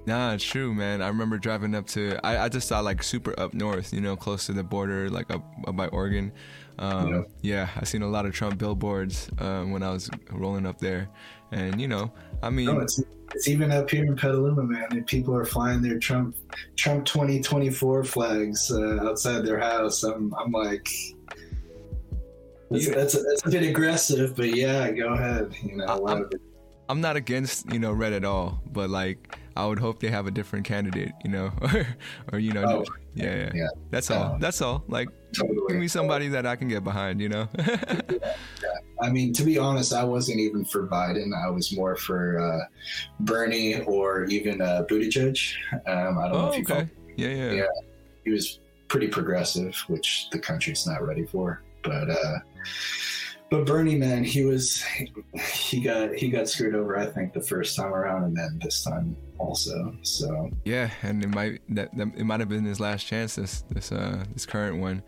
[0.06, 1.00] Nah, it's true, man.
[1.00, 2.18] I remember driving up to.
[2.24, 5.30] I, I just saw like super up north, you know, close to the border, like
[5.30, 6.32] up, up by Oregon.
[6.78, 7.22] Um, yeah.
[7.42, 11.08] yeah, I seen a lot of Trump billboards um, when I was rolling up there,
[11.52, 12.12] and you know,
[12.42, 13.00] I mean, no, it's,
[13.34, 15.04] it's even up here in Petaluma, man.
[15.04, 16.36] People are flying their Trump
[16.76, 20.02] Trump 2024 flags uh, outside their house.
[20.02, 20.88] I'm I'm like,
[22.70, 25.54] that's, that's, a, that's a bit aggressive, but yeah, go ahead.
[25.62, 26.28] You know, I'm,
[26.88, 30.26] I'm not against you know red at all, but like I would hope they have
[30.26, 31.86] a different candidate, you know, or,
[32.32, 32.84] or you know, oh,
[33.14, 34.34] yeah, yeah, yeah, That's all.
[34.34, 34.84] Um, That's all.
[34.88, 35.60] Like, totally.
[35.68, 37.48] give me somebody that I can get behind, you know.
[37.58, 41.30] yeah, yeah, I mean, to be honest, I wasn't even for Biden.
[41.36, 42.64] I was more for uh,
[43.20, 45.38] Bernie or even uh, Buttigieg.
[45.86, 46.88] Um, I don't oh, know if you okay.
[47.16, 47.66] Yeah, yeah, yeah.
[48.24, 51.62] He was pretty progressive, which the country's not ready for.
[51.82, 52.38] But uh,
[53.52, 54.82] but Bernie, man, he was
[55.52, 56.96] he got he got screwed over.
[56.96, 59.94] I think the first time around, and then this time also.
[60.00, 63.34] So yeah, and it might that, that it might have been his last chance.
[63.34, 65.02] This this uh this current one.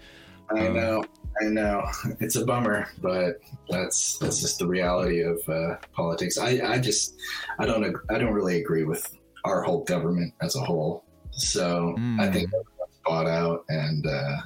[0.55, 1.05] I um, know,
[1.41, 1.87] I know.
[2.21, 6.37] It's a bummer, but that's that's just the reality of uh, politics.
[6.37, 7.17] I I just
[7.59, 9.11] I don't I don't really agree with
[9.47, 11.07] our whole government as a whole.
[11.31, 12.21] So mm.
[12.21, 14.37] I think everyone's bought out, and uh,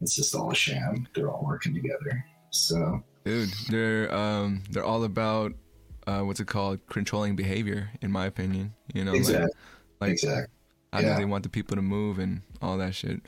[0.00, 1.08] it's just all a sham.
[1.16, 2.24] They're all working together.
[2.50, 5.52] So dude, they're um they're all about
[6.06, 6.80] uh, what's it called?
[6.88, 8.74] Controlling behavior, in my opinion.
[8.92, 9.44] You know, exactly.
[9.44, 9.52] like,
[10.00, 10.54] like exactly.
[10.92, 13.20] I know they want the people to move and all that shit.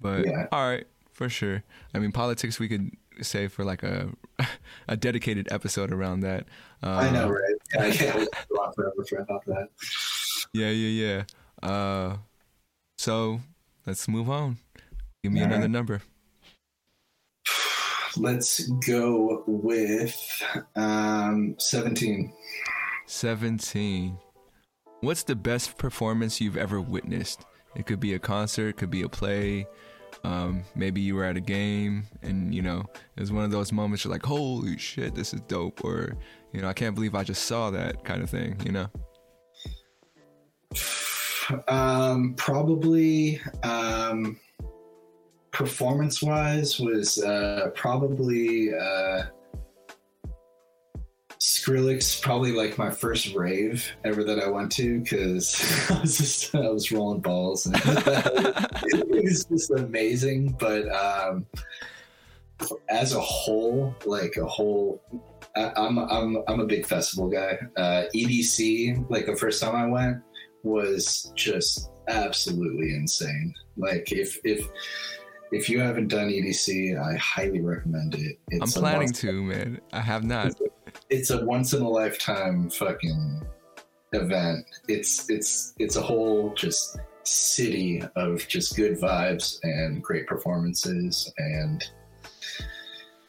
[0.00, 0.46] But yeah.
[0.50, 1.62] all right, for sure.
[1.92, 4.08] I mean, politics we could say for like a
[4.88, 6.46] a dedicated episode around that.
[6.82, 7.54] Um, I know, right?
[7.74, 8.28] Yeah, I can't
[8.74, 9.68] forever for about that.
[10.52, 11.24] Yeah, yeah,
[11.62, 11.68] yeah.
[11.68, 12.16] Uh,
[12.96, 13.40] so
[13.86, 14.58] let's move on.
[15.22, 15.70] Give me All another right.
[15.70, 16.02] number.
[18.16, 20.42] Let's go with
[20.74, 22.32] um, 17.
[23.06, 24.18] 17.
[25.00, 27.44] What's the best performance you've ever witnessed?
[27.76, 29.66] It could be a concert, it could be a play.
[30.24, 32.84] Um, maybe you were at a game and, you know,
[33.16, 35.84] it was one of those moments you're like, holy shit, this is dope.
[35.84, 36.16] Or,
[36.52, 38.88] you know, I can't believe I just saw that kind of thing, you know?
[41.68, 44.38] Um, probably um,
[45.60, 49.24] performance wise was uh, probably uh,
[51.38, 56.54] Skrillex, probably like my first rave ever that I went to because I was just
[56.54, 60.56] I was rolling balls and it was just amazing.
[60.58, 61.44] But um,
[62.88, 65.02] as a whole, like a whole.
[65.56, 67.58] I'm I'm I'm a big festival guy.
[67.76, 70.22] Uh, EDC, like the first time I went,
[70.62, 73.52] was just absolutely insane.
[73.76, 74.66] Like if if
[75.52, 78.38] if you haven't done EDC, I highly recommend it.
[78.52, 79.80] I'm It's a planning once- to, man.
[79.92, 80.52] I have not.
[81.08, 83.42] It's a once in a lifetime fucking
[84.12, 84.64] event.
[84.88, 91.84] It's it's it's a whole just city of just good vibes and great performances and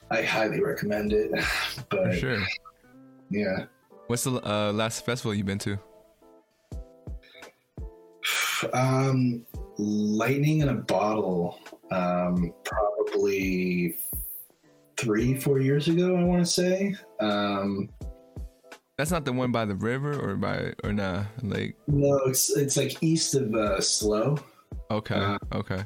[0.09, 1.31] I highly recommend it.
[1.43, 2.39] For But sure.
[3.29, 3.65] yeah.
[4.07, 5.77] What's the uh, last festival you've been to?
[8.73, 9.43] Um,
[9.79, 11.59] lightning in a bottle.
[11.91, 13.97] Um, probably
[14.97, 16.15] three, four years ago.
[16.15, 16.95] I want to say.
[17.19, 17.89] Um,
[18.97, 22.77] That's not the one by the river or by, or nah, like, no, it's it's
[22.77, 24.37] like east of uh, SLO.
[24.89, 25.83] okay, Uh, okay.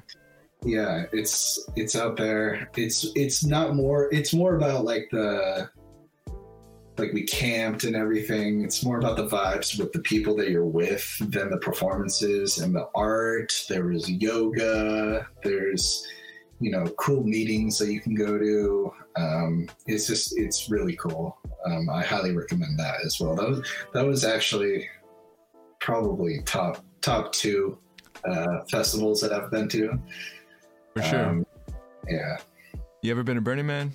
[0.63, 2.69] Yeah, it's it's out there.
[2.75, 4.09] It's it's not more.
[4.11, 5.69] It's more about like the
[6.97, 8.63] like we camped and everything.
[8.63, 12.75] It's more about the vibes with the people that you're with than the performances and
[12.75, 13.53] the art.
[13.69, 15.27] There was yoga.
[15.43, 16.07] There's
[16.59, 18.93] you know cool meetings that you can go to.
[19.17, 21.37] Um, it's just it's really cool.
[21.65, 23.35] Um, I highly recommend that as well.
[23.35, 24.87] That was that was actually
[25.79, 27.77] probably top top two
[28.27, 29.99] uh, festivals that I've been to.
[30.95, 31.25] For sure.
[31.25, 31.45] Um,
[32.09, 32.37] yeah.
[33.01, 33.91] you ever been to Burning Man?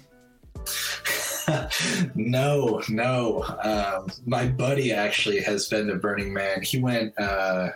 [2.15, 3.43] no, no.
[3.63, 6.63] Um, my buddy actually has been to Burning Man.
[6.63, 7.71] He went, uh,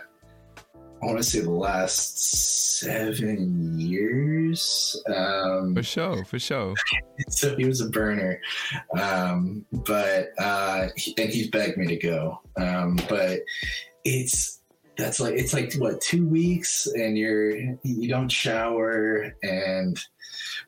[1.01, 5.01] I want to say the last seven years.
[5.13, 6.73] Um, For sure, for sure.
[7.29, 8.41] so he was a burner.
[8.99, 12.41] Um, but, uh, he, and he begged me to go.
[12.57, 13.41] Um, but
[14.03, 14.61] it's,
[14.97, 19.99] that's like, it's like what, two weeks and you're, you don't shower and,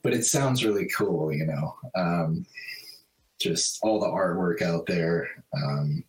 [0.04, 1.76] but it sounds really cool, you know.
[1.96, 2.46] Um,
[3.39, 5.28] just all the artwork out there.
[5.56, 6.04] Um,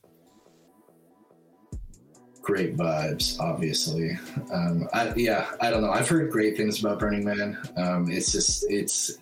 [2.42, 4.18] great vibes, obviously.
[4.52, 5.90] Um, I, yeah, I don't know.
[5.90, 7.58] I've heard great things about Burning Man.
[7.76, 9.18] Um, it's just, it's,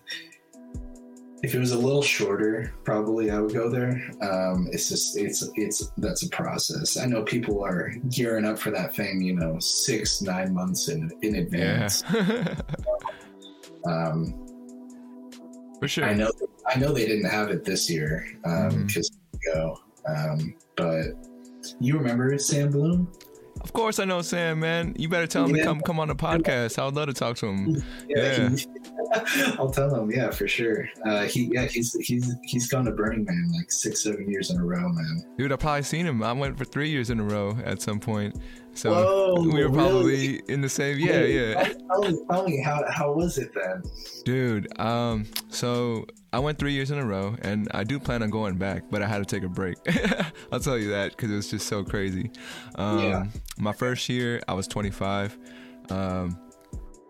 [1.43, 4.03] if it was a little shorter, probably I would go there.
[4.23, 6.97] Um, it's just, it's, it's, that's a process.
[6.97, 11.11] I know people are gearing up for that thing, you know, six, nine months in,
[11.23, 11.41] in Yeah.
[11.41, 12.05] advance.
[13.87, 14.35] Um,
[15.79, 16.07] for sure.
[16.07, 16.33] I know,
[16.69, 19.11] I know they didn't have it this year because
[19.55, 19.81] go.
[20.09, 21.05] Um, but
[21.81, 23.11] you remember Sam Bloom?
[23.63, 24.95] Of course, I know Sam, man.
[24.99, 26.79] You better tell him to come come on the podcast.
[26.79, 27.83] I would love to talk to him.
[28.09, 28.51] Yeah.
[28.51, 28.67] he-
[29.59, 30.11] I'll tell him.
[30.11, 30.89] Yeah, for sure.
[31.05, 34.59] Uh, he, yeah, he's he's he's gone to Burning Man like six, seven years in
[34.59, 35.25] a row, man.
[35.39, 36.23] Dude, I probably seen him.
[36.23, 38.37] I went for three years in a row at some point.
[38.75, 40.03] So Whoa, we were probably
[40.39, 40.43] really?
[40.49, 40.99] in the same.
[40.99, 41.63] Yeah, yeah.
[41.65, 43.83] Tell me, tell me how how was it then?
[44.25, 46.05] Dude, um, so
[46.37, 49.01] I went three years in a row, and I do plan on going back, but
[49.01, 49.79] I had to take a break.
[50.53, 52.31] I'll tell you that because it was just so crazy.
[52.75, 53.25] Um, Yeah.
[53.57, 55.39] My first year, I was 25.
[55.89, 56.39] Um,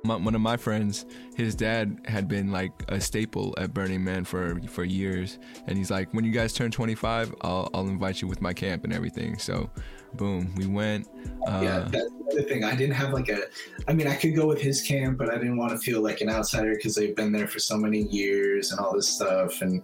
[0.05, 4.25] my, one of my friends, his dad had been like a staple at Burning Man
[4.25, 8.29] for for years, and he's like, "When you guys turn 25, I'll I'll invite you
[8.29, 9.69] with my camp and everything." So,
[10.16, 11.09] boom, we went.
[11.46, 12.64] Uh, yeah, that's the other thing.
[12.64, 13.42] I didn't have like a.
[13.88, 16.20] I mean, I could go with his camp, but I didn't want to feel like
[16.20, 19.62] an outsider because they've been there for so many years and all this stuff.
[19.62, 19.83] And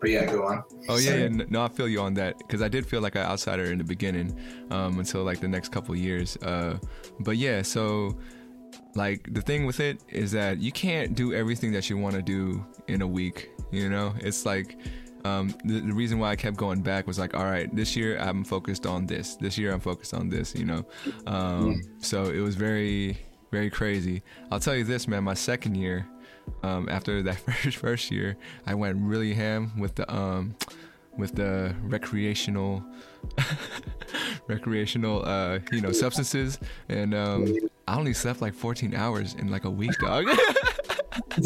[0.00, 0.64] but yeah, go on.
[0.88, 3.22] Oh yeah, yeah, no, I feel you on that because I did feel like an
[3.22, 4.38] outsider in the beginning,
[4.70, 6.36] um, until like the next couple years.
[6.38, 6.78] Uh,
[7.20, 8.16] but yeah, so
[8.94, 12.22] like the thing with it is that you can't do everything that you want to
[12.22, 13.50] do in a week.
[13.70, 14.76] You know, it's like
[15.24, 18.18] um, the, the reason why I kept going back was like, all right, this year
[18.18, 19.36] I'm focused on this.
[19.36, 20.54] This year I'm focused on this.
[20.54, 20.86] You know,
[21.26, 23.18] um, so it was very
[23.50, 24.22] very crazy.
[24.50, 25.24] I'll tell you this, man.
[25.24, 26.06] My second year,
[26.62, 30.54] um, after that first first year, I went really ham with the um,
[31.16, 32.82] with the recreational
[34.46, 37.54] recreational uh, you know substances, and um,
[37.86, 40.26] I only slept like 14 hours in like a week, dog.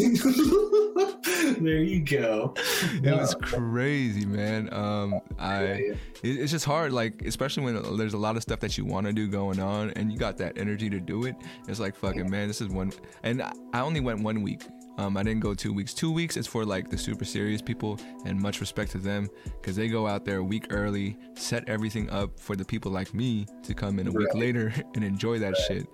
[1.61, 2.53] there you go.
[2.57, 4.71] It was crazy, man.
[4.73, 8.77] Um, I it, it's just hard, like especially when there's a lot of stuff that
[8.77, 11.35] you want to do going on, and you got that energy to do it.
[11.67, 12.93] It's like fucking man, this is one.
[13.23, 14.63] And I only went one week.
[14.97, 15.93] Um, I didn't go two weeks.
[15.93, 19.29] Two weeks is for like the super serious people, and much respect to them
[19.61, 23.13] because they go out there a week early, set everything up for the people like
[23.13, 25.67] me to come in a week later and enjoy that right.
[25.67, 25.87] shit.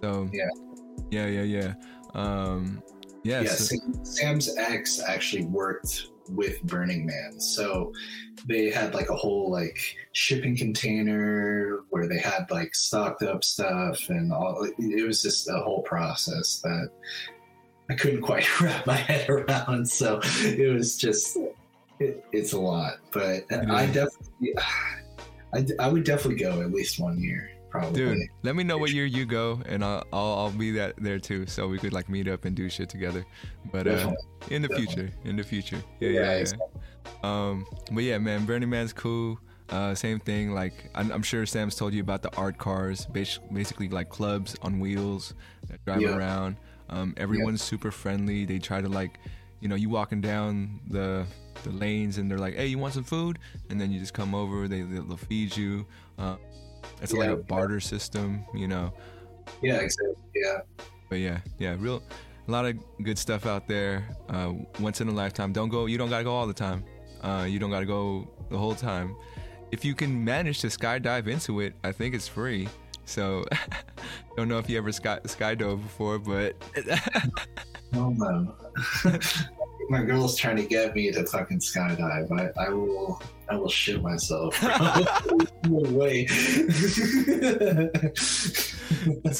[0.00, 0.48] So yeah,
[1.10, 1.74] yeah, yeah, yeah.
[2.14, 2.82] Um,
[3.24, 7.92] yeah, so- Sam's ex actually worked with Burning Man, so
[8.46, 9.78] they had like a whole like
[10.12, 14.66] shipping container where they had like stocked up stuff and all.
[14.78, 16.90] It was just a whole process that
[17.90, 19.88] I couldn't quite wrap my head around.
[19.88, 21.36] So it was just,
[22.00, 22.94] it, it's a lot.
[23.10, 24.54] But I definitely,
[25.54, 27.51] I, I would definitely go at least one year.
[27.72, 27.92] Probably.
[27.92, 31.18] Dude, let me know what year you go, and I'll, I'll, I'll be that there
[31.18, 33.24] too, so we could like meet up and do shit together.
[33.72, 34.12] But uh,
[34.50, 34.86] in the definitely.
[34.94, 36.32] future, in the future, yeah, yeah, yeah.
[36.32, 36.66] Exactly.
[37.22, 39.38] Um, but yeah, man, Burning Man's cool.
[39.70, 40.52] Uh, same thing.
[40.52, 44.78] Like I'm, I'm, sure Sam's told you about the art cars, basically like clubs on
[44.78, 45.32] wheels
[45.68, 46.14] that drive yeah.
[46.14, 46.56] around.
[46.90, 47.70] Um, everyone's yeah.
[47.70, 48.44] super friendly.
[48.44, 49.18] They try to like,
[49.60, 51.24] you know, you walking down the
[51.62, 53.38] the lanes and they're like, "Hey, you want some food?"
[53.70, 54.68] And then you just come over.
[54.68, 55.86] They they'll feed you.
[56.18, 56.36] Uh,
[57.00, 57.20] it's yeah.
[57.20, 58.92] like a barter system, you know.
[59.60, 60.14] Yeah, exactly.
[60.34, 60.60] Yeah.
[61.08, 62.02] But yeah, yeah, real,
[62.48, 64.08] a lot of good stuff out there.
[64.28, 65.52] Uh, once in a lifetime.
[65.52, 65.86] Don't go.
[65.86, 66.84] You don't gotta go all the time.
[67.22, 69.16] Uh, you don't gotta go the whole time.
[69.70, 72.68] If you can manage to skydive into it, I think it's free.
[73.04, 73.44] So,
[74.36, 76.56] don't know if you ever sky skydove before, but
[77.94, 78.54] oh no,
[79.90, 82.30] my girl's trying to get me to fucking skydive.
[82.32, 84.58] I, I will, I will shit myself.
[85.68, 86.26] way.
[86.26, 86.56] so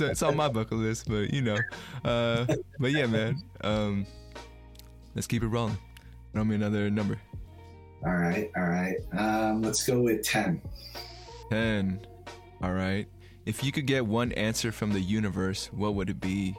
[0.06, 1.56] it's on my bucket list, but you know,
[2.04, 2.44] uh,
[2.78, 3.42] but yeah, man.
[3.62, 4.06] Um,
[5.14, 5.78] let's keep it rolling.
[6.34, 7.18] Throw me another number.
[8.04, 8.96] All right, all right.
[9.16, 10.60] Um, let's go with ten.
[11.48, 12.06] Ten.
[12.62, 13.08] All right.
[13.46, 16.54] If you could get one answer from the universe, what would it be?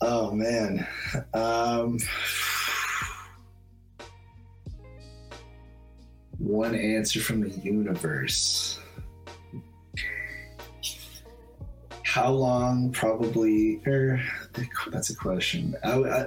[0.00, 0.86] oh man.
[1.34, 1.98] Um,
[6.38, 8.78] one answer from the universe.
[12.04, 12.90] How long?
[12.92, 13.80] Probably.
[13.86, 14.20] Er,
[14.90, 15.76] that's a question.
[15.84, 16.26] I, I,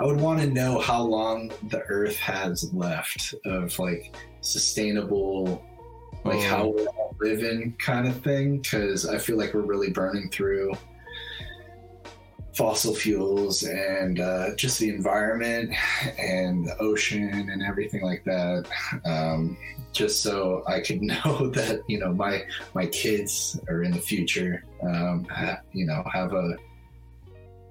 [0.00, 5.64] I would want to know how long the Earth has left of like sustainable
[6.24, 6.74] like how oh.
[6.76, 10.72] we're all living kind of thing because i feel like we're really burning through
[12.58, 15.72] fossil fuels and uh, just the environment
[16.18, 18.66] and the ocean and everything like that.
[19.04, 19.56] Um,
[19.92, 22.44] just so i could know that you know my
[22.74, 24.64] my kids are in the future.
[24.82, 26.56] Um, ha- you know have a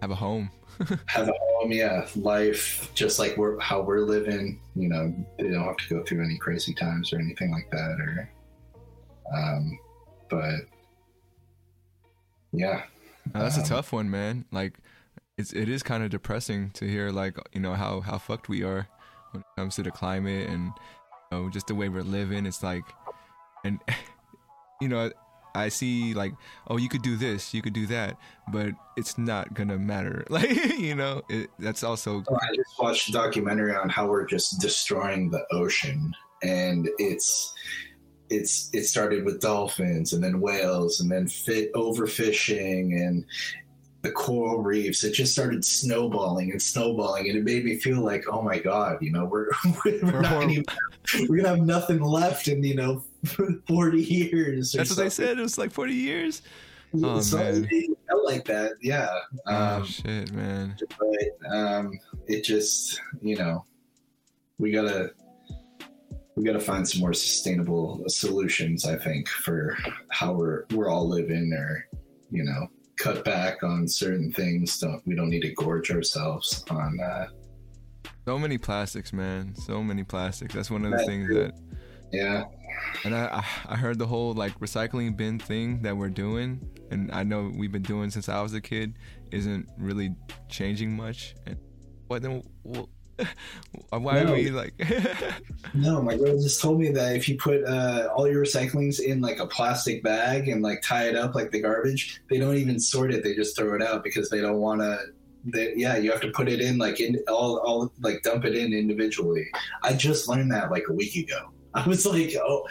[0.02, 0.50] have a home.
[1.08, 2.08] Have a home yeah.
[2.16, 6.24] Life just like we're how we're living you know they don't have to go through
[6.24, 8.30] any crazy times or anything like that or
[9.36, 9.80] um,
[10.30, 10.60] but
[12.52, 12.84] yeah,
[13.34, 14.46] that's um, a tough one, man.
[14.52, 14.80] Like,
[15.38, 18.64] it's it is kind of depressing to hear like you know how how fucked we
[18.64, 18.88] are
[19.32, 20.72] when it comes to the climate and
[21.32, 22.46] you know, just the way we're living.
[22.46, 22.84] It's like,
[23.64, 23.80] and
[24.82, 25.12] you know.
[25.56, 26.34] I see like,
[26.68, 28.16] oh, you could do this, you could do that,
[28.54, 30.24] but it's not gonna matter.
[30.30, 32.24] Like, you know, it, that's also.
[32.30, 36.14] Oh, I just watched a documentary on how we're just destroying the ocean,
[36.44, 37.52] and it's
[38.30, 43.26] it's it started with dolphins and then whales and then fit overfishing and
[44.02, 45.04] the coral reefs.
[45.04, 48.98] It just started snowballing and snowballing and it made me feel like oh my god
[49.02, 49.50] you know we're
[49.86, 50.64] we're, we're not gonna,
[51.28, 53.04] we're gonna have nothing left in you know
[53.68, 55.40] 40 years that's what they said.
[55.40, 56.42] It was like 40 years?
[57.04, 57.68] Oh so man.
[57.70, 59.10] it felt like that yeah.
[59.48, 60.76] Oh, um, oh shit man.
[60.98, 63.66] but um it just you know
[64.58, 65.12] we gotta
[66.38, 68.86] we got to find some more sustainable solutions.
[68.86, 69.76] I think for
[70.12, 71.88] how we're we're all living, or
[72.30, 74.80] you know, cut back on certain things.
[74.80, 77.00] Don't we don't need to gorge ourselves on.
[77.00, 77.28] Uh,
[78.26, 79.56] so many plastics, man.
[79.56, 80.54] So many plastics.
[80.54, 81.54] That's one of the things that.
[82.14, 82.44] Yeah.
[83.04, 87.24] And I, I heard the whole like recycling bin thing that we're doing, and I
[87.24, 88.94] know we've been doing since I was a kid,
[89.32, 90.14] isn't really
[90.50, 91.36] changing much.
[91.48, 91.58] And
[92.08, 92.44] what then?
[92.64, 92.90] Well,
[93.90, 94.32] Why no.
[94.32, 94.74] are we like?
[95.74, 99.22] no, my girl just told me that if you put uh, all your recyclings in
[99.22, 102.80] like a plastic bag and like tie it up like the garbage, they don't even
[102.80, 103.24] sort it.
[103.24, 105.00] They just throw it out because they don't want to.
[105.54, 108.74] Yeah, you have to put it in like in all, all like dump it in
[108.74, 109.48] individually.
[109.82, 111.52] I just learned that like a week ago.
[111.74, 112.68] I was like, oh,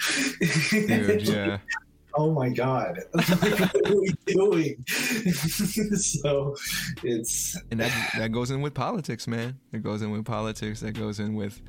[0.70, 1.58] Dude, yeah.
[2.16, 4.84] oh my god, what are we doing?
[4.86, 6.56] so
[7.02, 9.58] it's and that that goes in with politics, man.
[9.72, 10.80] It goes in with politics.
[10.80, 11.60] That goes in with,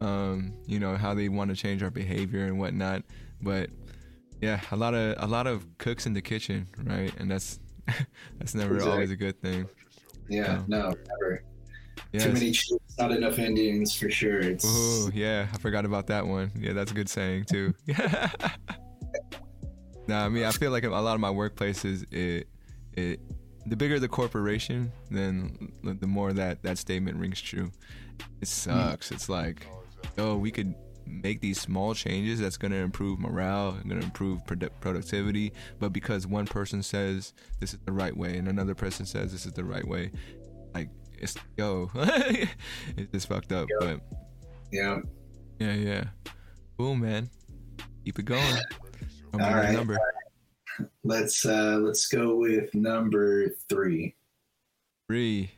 [0.00, 3.02] um, you know, how they want to change our behavior and whatnot.
[3.40, 3.70] But
[4.40, 7.12] yeah, a lot of a lot of cooks in the kitchen, right?
[7.18, 7.60] And that's
[8.38, 8.92] that's never Exactly.
[8.92, 9.68] always a good thing.
[10.28, 11.44] yeah, no, never.
[12.12, 12.24] Yes.
[12.24, 14.40] Too many chiefs, not enough Indians for sure.
[14.40, 16.50] It's Oh yeah, I forgot about that one.
[16.58, 17.74] Yeah, that's a good saying too.
[20.06, 22.48] Nah, I mean, I feel like a lot of my workplaces, it,
[22.94, 23.20] it,
[23.66, 27.70] the bigger the corporation, then the more that that statement rings true.
[28.40, 29.10] It sucks.
[29.10, 29.66] It's like,
[30.18, 30.74] oh, we could
[31.06, 35.92] make these small changes that's going to improve morale, going to improve produ- productivity, but
[35.92, 39.52] because one person says this is the right way and another person says this is
[39.52, 40.10] the right way,
[40.74, 40.88] like
[41.18, 43.68] it's yo, it's just fucked up.
[43.80, 44.00] But
[44.70, 45.00] yeah.
[45.58, 46.04] yeah, yeah.
[46.78, 47.30] Cool, man.
[48.04, 48.58] Keep it going.
[49.34, 49.98] All number.
[51.04, 54.14] Let's uh let's go with number three.
[55.08, 55.50] Three.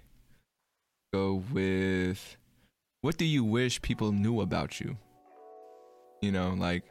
[1.12, 2.36] Go with
[3.00, 4.96] what do you wish people knew about you?
[6.22, 6.84] You know, like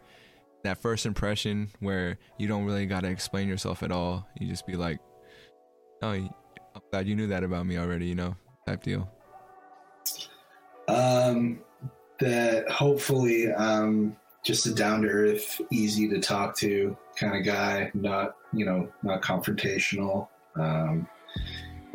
[0.64, 4.28] that first impression where you don't really gotta explain yourself at all.
[4.40, 5.00] You just be like,
[6.02, 6.30] Oh, I'm
[6.92, 8.36] glad you knew that about me already, you know,
[8.68, 9.10] type deal.
[10.88, 11.62] Um,
[12.20, 17.92] that hopefully um just a down to earth, easy to talk to kind of guy.
[17.94, 20.28] Not you know not confrontational.
[20.60, 21.08] Um,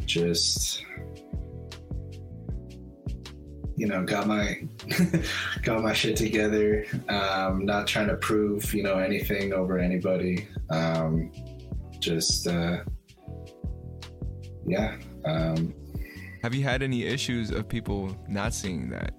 [0.04, 0.84] just
[3.76, 4.66] you know got my
[5.62, 6.86] got my shit together.
[7.08, 10.48] Um, not trying to prove you know anything over anybody.
[10.70, 11.30] Um,
[12.00, 12.78] just uh,
[14.66, 14.96] yeah.
[15.24, 15.74] Um,
[16.42, 19.17] Have you had any issues of people not seeing that?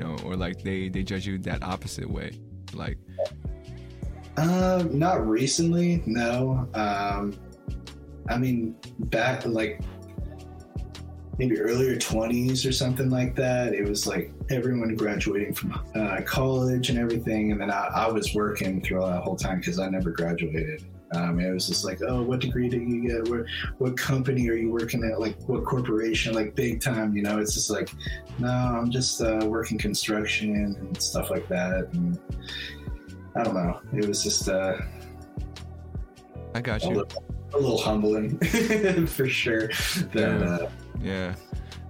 [0.00, 2.32] Know, or like they they judge you that opposite way?
[2.72, 2.98] Like
[4.36, 6.68] Um, not recently, no.
[6.74, 7.36] Um,
[8.28, 9.80] I mean, back like
[11.38, 13.72] maybe earlier 20s or something like that.
[13.72, 17.52] It was like everyone graduating from uh, college and everything.
[17.52, 20.84] And then I, I was working throughout that whole time because I never graduated.
[21.12, 23.28] Um, it was just like, oh, what degree did you get?
[23.28, 23.46] Where,
[23.78, 25.18] what company are you working at?
[25.20, 26.34] Like, what corporation?
[26.34, 27.38] Like, big time, you know?
[27.38, 27.90] It's just like,
[28.38, 31.88] no, I'm just uh, working construction and stuff like that.
[31.94, 32.18] And
[33.34, 33.80] I don't know.
[33.94, 34.76] It was just uh,
[36.54, 36.94] I got a you.
[36.96, 38.38] little, a little humbling
[39.06, 39.68] for sure.
[39.68, 40.44] That, Yeah.
[40.44, 41.34] uh, Yeah.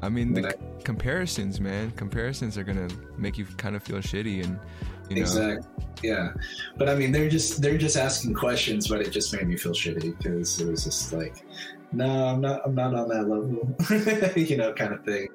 [0.01, 1.91] I mean, the But c- comparisons, man.
[1.93, 4.61] Comparisons are gonna make you kind of feel shitty, and
[5.09, 5.85] you know, exactly.
[6.03, 6.31] Yeah,
[6.77, 9.73] but I mean, they're just they're just asking questions, but it just made me feel
[9.73, 11.45] shitty because it was just like,
[11.93, 15.29] no, I'm not, I'm not on that level, you know, kind of thing.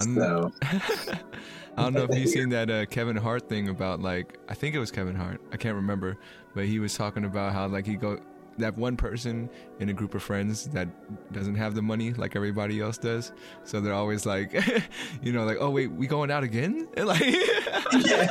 [0.00, 4.54] So I don't know if you've seen that uh, Kevin Hart thing about like I
[4.54, 5.40] think it was Kevin Hart.
[5.52, 6.16] I can't remember,
[6.54, 8.18] but he was talking about how like he go
[8.58, 9.48] that one person
[9.80, 10.88] in a group of friends that
[11.32, 13.32] doesn't have the money like everybody else does.
[13.64, 14.52] So they're always like,
[15.22, 16.88] you know, like, oh wait, we going out again?
[16.96, 18.28] And like, yeah,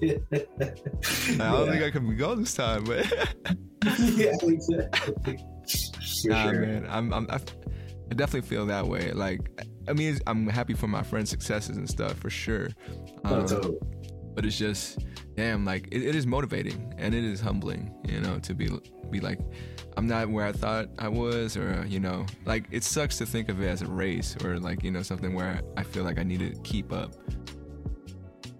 [0.00, 3.10] yeah, I don't think I can go this time, but
[4.00, 5.38] yeah, exactly.
[6.22, 6.60] For nah, sure.
[6.60, 7.38] man, I'm, I'm I,
[8.14, 9.12] definitely feel that way.
[9.12, 9.50] Like,
[9.88, 12.68] I mean, I'm happy for my friends' successes and stuff for sure.
[13.24, 13.78] Oh, Um, totally.
[14.34, 14.98] But it's just
[15.36, 18.68] damn like it, it is motivating and it is humbling you know to be
[19.10, 19.38] be like
[19.96, 23.48] i'm not where i thought i was or you know like it sucks to think
[23.48, 26.22] of it as a race or like you know something where i feel like i
[26.22, 27.14] need to keep up.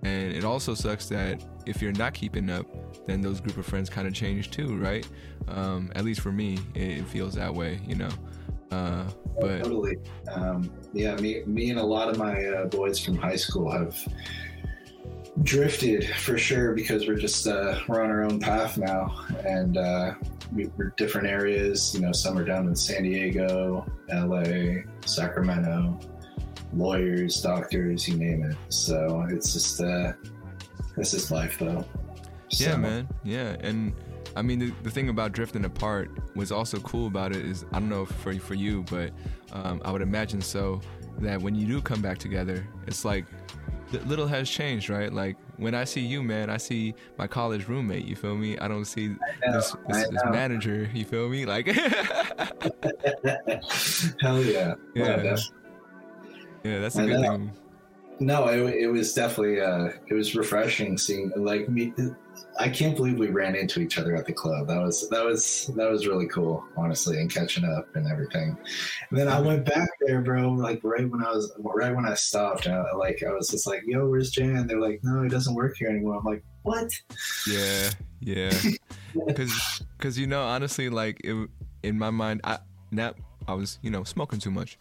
[0.05, 2.66] And it also sucks that if you're not keeping up
[3.07, 5.07] then those group of friends kind of change too right?
[5.47, 8.11] Um at least for me it, it feels that way you know?
[8.73, 9.05] Uh
[9.41, 9.99] but totally.
[10.31, 13.97] Um, yeah, me, me and a lot of my uh, boys from high school have
[15.43, 20.14] drifted for sure because we're just uh, we're on our own path now, and uh,
[20.55, 21.95] we, we're different areas.
[21.95, 25.99] You know, some are down in San Diego, L.A., Sacramento,
[26.74, 28.57] lawyers, doctors, you name it.
[28.68, 30.12] So it's just uh,
[30.97, 31.85] this is life, though.
[32.51, 33.09] Yeah, man.
[33.24, 33.95] Yeah, and
[34.37, 37.78] I mean the, the thing about drifting apart was also cool about it is I
[37.78, 39.12] don't know for for you, but
[39.53, 40.80] um, I would imagine so
[41.18, 43.41] that when you do come back together, it's like li-
[44.01, 45.12] little has changed, right?
[45.12, 48.05] Like when I see you, man, I see my college roommate.
[48.05, 48.59] You feel me?
[48.59, 49.16] I don't see know,
[49.53, 50.88] this, this, this manager.
[50.93, 51.47] You feel me?
[51.47, 51.66] Like
[54.20, 54.74] Hell yeah.
[54.95, 55.36] Yeah.
[56.64, 57.32] yeah, that's a I good know.
[57.32, 57.53] thing.
[58.20, 61.93] No, it, it was definitely uh, it was refreshing seeing like me
[62.59, 64.68] I can't believe we ran into each other at the club.
[64.68, 68.57] That was that was that was really cool, honestly, and catching up and everything.
[69.11, 69.47] And then I mm-hmm.
[69.47, 70.51] went back there, bro.
[70.51, 73.82] Like right when I was right when I stopped, I, like I was just like,
[73.86, 76.90] "Yo, where's Jan?" They're like, "No, he doesn't work here anymore." I'm like, "What?"
[77.47, 77.90] Yeah,
[78.20, 78.53] yeah.
[79.26, 81.51] Because because you know honestly, like it,
[81.82, 83.12] in my mind, I now
[83.47, 84.78] I was you know smoking too much.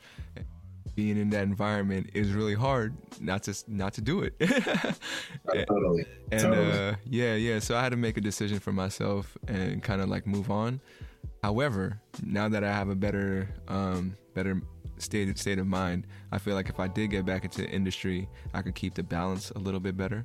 [0.95, 4.37] Being in that environment is really hard not to not to do it.
[5.67, 6.05] totally.
[6.31, 6.71] And totally.
[6.89, 7.59] uh, yeah, yeah.
[7.59, 10.81] So I had to make a decision for myself and kind of like move on.
[11.43, 14.61] However, now that I have a better, um, better
[14.97, 18.61] state state of mind, I feel like if I did get back into industry, I
[18.61, 20.23] could keep the balance a little bit better.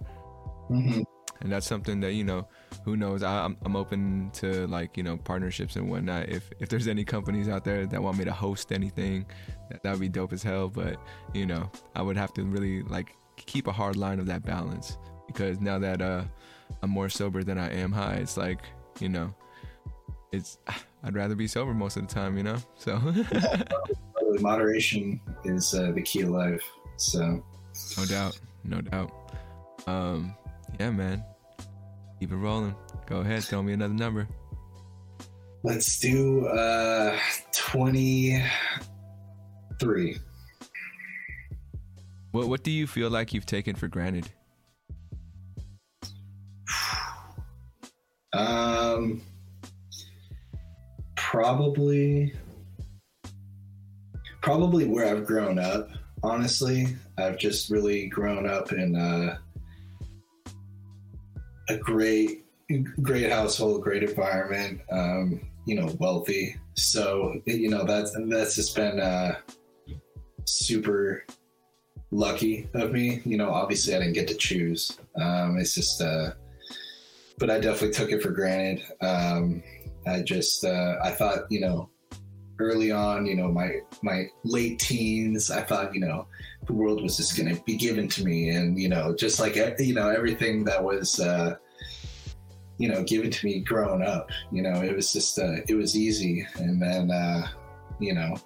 [0.71, 1.05] Mhm.
[1.43, 2.49] And that's something that you know,
[2.85, 3.23] who knows?
[3.23, 6.29] I, I'm I'm open to like you know partnerships and whatnot.
[6.29, 9.27] If if there's any companies out there that want me to host anything,
[9.71, 10.69] that would be dope as hell.
[10.69, 11.01] But
[11.35, 14.99] you know, I would have to really like keep a hard line of that balance
[15.27, 16.25] because now that uh
[16.83, 18.61] I'm more sober than I am high, it's like
[19.01, 19.35] you know,
[20.33, 20.59] it's
[21.05, 22.57] I'd rather be sober most of the time, you know.
[22.77, 23.01] So
[24.41, 26.63] Moderation is uh, the key of life.
[26.97, 27.43] So
[27.97, 29.13] no doubt, no doubt.
[29.87, 30.35] Um,
[30.81, 31.25] yeah, man,
[32.19, 32.75] keep it rolling.
[33.07, 34.27] Go ahead, throw me another number.
[35.63, 37.19] let's do uh,
[37.53, 38.43] twenty
[39.79, 40.19] three.
[42.33, 44.29] What what do you feel like you've taken for granted?
[48.37, 49.23] Um,
[51.17, 52.35] probably,
[54.43, 55.89] probably where I've grown up.
[56.23, 59.39] Honestly, I've just really grown up in uh,
[61.69, 62.45] a great,
[63.01, 64.81] great household, great environment.
[64.91, 66.57] Um, you know, wealthy.
[66.75, 69.37] So you know that's that's just been uh,
[70.47, 71.25] super
[72.11, 73.21] lucky of me.
[73.25, 74.99] You know, obviously I didn't get to choose.
[75.21, 76.01] Um, it's just.
[76.01, 76.31] Uh,
[77.39, 78.83] but I definitely took it for granted.
[79.01, 79.63] Um,
[80.07, 81.91] I just uh, I thought you know
[82.59, 86.27] early on, you know my my late teens, I thought you know
[86.67, 89.57] the world was just going to be given to me, and you know just like
[89.79, 91.57] you know everything that was uh,
[92.79, 95.97] you know given to me growing up, you know it was just uh, it was
[95.97, 97.47] easy, and then uh,
[97.99, 98.37] you know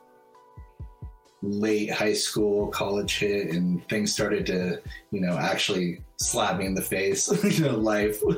[1.42, 4.78] late high school college hit and things started to
[5.10, 7.28] you know actually slap me in the face
[7.58, 8.20] you know life.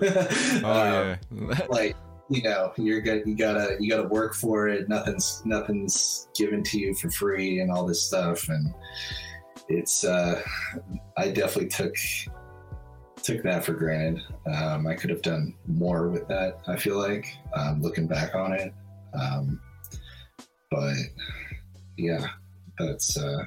[0.65, 1.97] Oh Um, yeah, like
[2.31, 4.89] you know you're good you gotta you gotta work for it.
[4.89, 8.49] Nothing's nothing's given to you for free and all this stuff.
[8.49, 8.73] And
[9.69, 10.41] it's uh
[11.17, 11.95] i definitely took
[13.23, 14.23] took that for granted.
[14.47, 18.53] Um i could have done more with that i feel like um looking back on
[18.53, 18.73] it.
[19.13, 19.61] Um
[20.71, 20.95] but
[21.99, 22.29] yeah
[22.87, 23.45] that's uh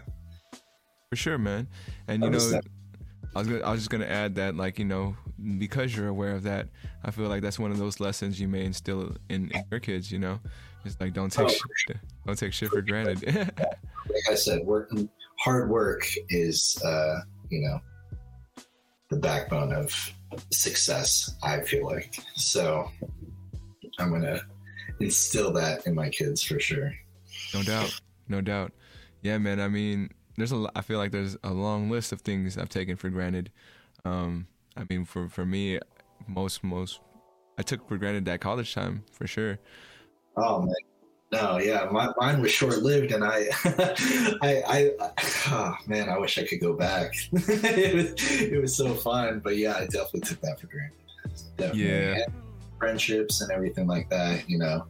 [1.09, 1.67] for sure, man.
[2.07, 2.65] And you know, that-
[3.35, 5.15] I was gonna, I was just gonna add that like you know
[5.57, 6.69] because you're aware of that,
[7.03, 10.09] I feel like that's one of those lessons you may instill in, in your kids.
[10.11, 10.39] You know,
[10.85, 13.25] it's like don't take Oh, shit, don't take shit for granted.
[13.25, 14.89] like I said, work
[15.37, 17.19] hard work is uh,
[17.49, 17.79] you know
[19.09, 19.93] the backbone of
[20.53, 21.35] success.
[21.43, 22.89] I feel like so.
[23.99, 24.39] I'm gonna
[25.01, 26.93] instill that in my kids for sure.
[27.53, 28.71] No doubt, no doubt.
[29.25, 29.59] Yeah, man.
[29.59, 30.69] I mean, there's a.
[30.75, 33.51] I feel like there's a long list of things I've taken for granted.
[34.05, 34.45] Um,
[34.77, 35.79] I mean, for for me,
[36.27, 36.99] most most
[37.57, 39.57] I took for granted that college time for sure.
[40.37, 40.75] Oh man.
[41.31, 43.47] No, yeah, my, mine was short lived, and I,
[44.43, 44.91] I, I,
[45.47, 47.13] oh, man, I wish I could go back.
[47.33, 50.97] it was, it was so fun, but yeah, I definitely took that for granted.
[51.57, 51.89] Definitely.
[51.89, 52.13] Yeah.
[52.13, 52.33] And
[52.77, 54.47] friendships and everything like that.
[54.47, 54.85] You know,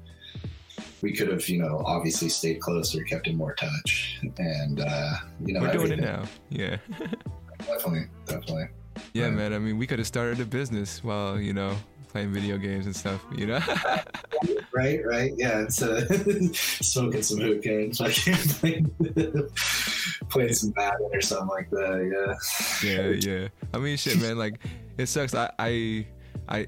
[1.01, 5.13] we could have, you know, obviously stayed closer, kept in more touch, and uh,
[5.45, 6.25] you know, We're doing it now.
[6.49, 6.77] Yeah.
[7.59, 8.67] Definitely, definitely.
[9.13, 9.53] Yeah, man.
[9.53, 11.75] I mean, we could have started a business while you know
[12.09, 13.23] playing video games and stuff.
[13.35, 13.59] You know.
[14.73, 15.61] Right, right, yeah.
[15.61, 16.05] It's uh,
[16.53, 18.91] smoking some hookah, and fucking
[20.29, 22.37] playing some Madden or something like that.
[22.83, 22.91] Yeah.
[22.91, 23.47] yeah, yeah.
[23.73, 24.37] I mean, shit, man.
[24.37, 24.59] Like,
[24.97, 25.33] it sucks.
[25.33, 26.05] I, I,
[26.49, 26.65] I.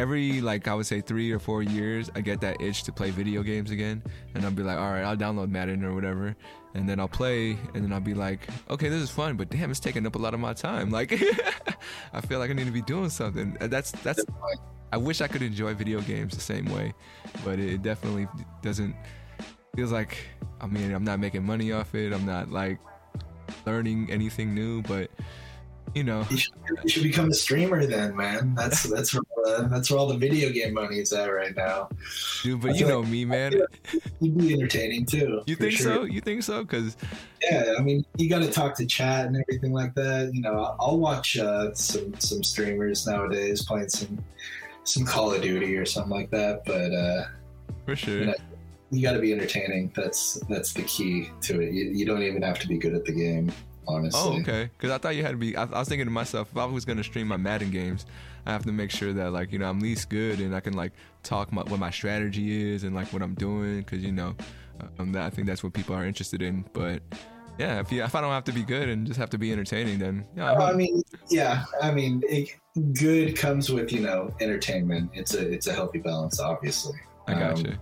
[0.00, 3.10] Every like I would say three or four years, I get that itch to play
[3.10, 4.02] video games again,
[4.34, 6.34] and I'll be like, all right, I'll download Madden or whatever,
[6.72, 9.70] and then I'll play, and then I'll be like, okay, this is fun, but damn,
[9.70, 10.88] it's taking up a lot of my time.
[10.90, 11.12] Like,
[12.14, 13.58] I feel like I need to be doing something.
[13.60, 14.24] Uh, that's that's.
[14.90, 16.94] I wish I could enjoy video games the same way,
[17.44, 18.26] but it definitely
[18.62, 18.96] doesn't.
[19.76, 20.16] Feels like
[20.62, 22.14] I mean I'm not making money off it.
[22.14, 22.78] I'm not like
[23.66, 25.10] learning anything new, but
[25.94, 26.52] you know, you should,
[26.84, 28.54] you should become a streamer then, man.
[28.54, 31.88] That's that's where uh, that's where all the video game money is at right now.
[32.42, 32.60] dude.
[32.60, 33.54] But you feel know like- me, man.
[34.20, 35.42] You'd be entertaining too.
[35.46, 35.94] You think sure.
[35.96, 36.02] so?
[36.04, 36.62] You think so?
[36.62, 36.96] Because
[37.42, 40.30] Yeah, I mean, you got to talk to chat and everything like that.
[40.32, 44.18] You know, I'll- I'll watch uh, some some streamers nowadays playing some
[44.84, 46.64] some Call of Duty or something like that.
[46.64, 47.24] But uh,
[47.86, 48.24] for sure.
[48.24, 48.34] Yeah.
[48.90, 49.92] you got to be entertaining.
[49.96, 51.72] That's that's the key to it.
[51.72, 53.52] You, you don't even have to be good at the game,
[53.88, 54.20] honestly.
[54.20, 54.70] Oh, okay.
[54.76, 55.56] Because I thought you had to be.
[55.56, 58.06] I, I was thinking to myself, if I was gonna stream my Madden games,
[58.46, 60.74] I have to make sure that like you know I'm least good and I can
[60.74, 63.78] like talk my, what my strategy is and like what I'm doing.
[63.78, 64.34] Because you know,
[64.98, 66.64] um, that I think that's what people are interested in.
[66.72, 67.02] But
[67.58, 69.52] yeah, if you, if I don't have to be good and just have to be
[69.52, 72.48] entertaining, then yeah, I I'm, mean, yeah, I mean, it,
[72.98, 75.10] good comes with you know entertainment.
[75.14, 76.98] It's a it's a healthy balance, obviously.
[77.26, 77.74] I got Um, you.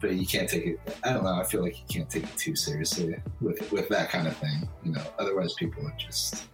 [0.00, 0.80] But you can't take it.
[1.04, 1.34] I don't know.
[1.34, 4.68] I feel like you can't take it too seriously with with that kind of thing.
[4.84, 6.44] You know, otherwise people would just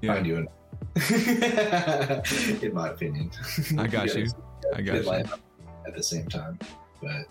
[0.00, 0.36] Yeah, find you.
[0.36, 0.48] In,
[2.62, 3.30] in my opinion,
[3.78, 4.26] I got you.
[4.74, 5.24] I got you.
[5.86, 6.58] At the same time,
[7.02, 7.26] but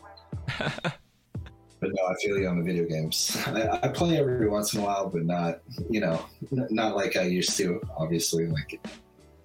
[1.80, 3.38] but no, I feel you on the video games.
[3.46, 5.60] I, I play every once in a while, but not
[5.90, 7.82] you know n- not like I used to.
[7.98, 8.80] Obviously, like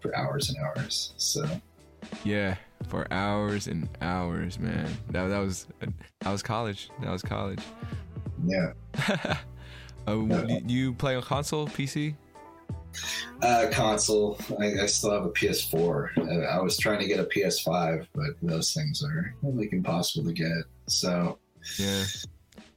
[0.00, 1.12] for hours and hours.
[1.16, 1.44] So
[2.24, 2.56] Yeah,
[2.88, 4.88] for hours and hours, man.
[5.10, 6.90] That that was that was college.
[7.02, 7.60] That was college.
[8.46, 8.72] yeah,
[10.08, 12.14] uh, you, you play on console, PC?
[13.42, 14.38] uh, console.
[14.60, 16.18] I, I still have a PS4.
[16.18, 20.32] Uh, I was trying to get a PS5, but those things are like impossible to
[20.32, 20.64] get.
[20.86, 21.38] So
[21.78, 22.04] Yeah.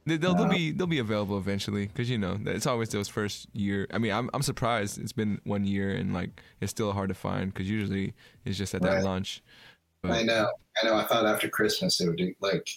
[0.06, 3.08] They- They'll, they'll Uh, be they'll be available eventually because you know it's always those
[3.08, 3.88] first year.
[3.92, 7.14] I mean, I'm I'm surprised it's been one year and like it's still hard to
[7.16, 9.04] find because usually it's just at that Right.
[9.04, 9.42] launch.
[10.10, 10.48] I know,
[10.82, 10.94] I know.
[10.96, 12.68] I thought after Christmas it would like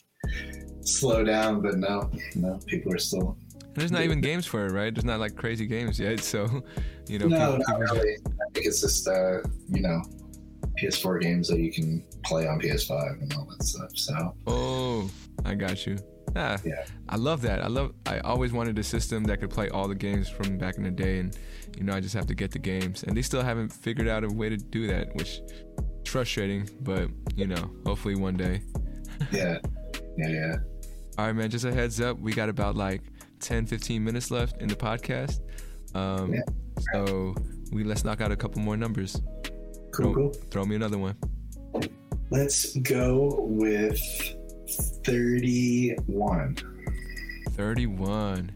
[0.81, 2.59] slow down, but no, no.
[2.65, 3.37] People are still
[3.75, 4.93] there's not even games for it, right?
[4.93, 6.63] There's not like crazy games yet, so
[7.07, 7.27] you know.
[7.27, 8.15] no, people- not people- really.
[8.25, 10.01] I think it's just uh, you know,
[10.81, 13.89] PS4 games that you can play on PS5 and all that stuff.
[13.95, 15.09] So Oh,
[15.45, 15.97] I got you.
[16.35, 16.83] Ah, Yeah.
[17.07, 17.63] I love that.
[17.63, 17.93] I love.
[18.05, 20.91] I always wanted a system that could play all the games from back in the
[20.91, 21.35] day, and
[21.77, 24.23] you know, I just have to get the games, and they still haven't figured out
[24.23, 25.41] a way to do that, which
[26.09, 26.69] frustrating.
[26.81, 28.61] But you know, hopefully one day.
[29.31, 29.57] yeah,
[30.17, 30.55] yeah, yeah.
[31.17, 31.49] All right, man.
[31.49, 33.01] Just a heads up, we got about like
[33.39, 35.39] 10, 15 minutes left in the podcast.
[35.95, 36.41] Um, Yeah.
[36.93, 37.35] so
[37.71, 39.21] we let's knock out a couple more numbers.
[39.91, 40.33] Cool, Throw, cool.
[40.51, 41.15] throw me another one.
[42.31, 43.99] Let's go with
[45.03, 46.55] 31.
[47.51, 48.51] 31.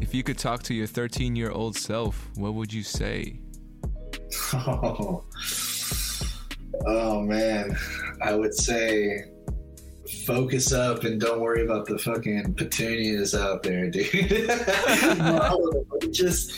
[0.00, 3.38] If you could talk to your 13 year old self, what would you say?
[4.54, 5.24] Oh,
[6.86, 7.76] oh man,
[8.22, 9.24] I would say
[10.26, 14.10] focus up and don't worry about the fucking petunias out there, dude.
[16.12, 16.52] Just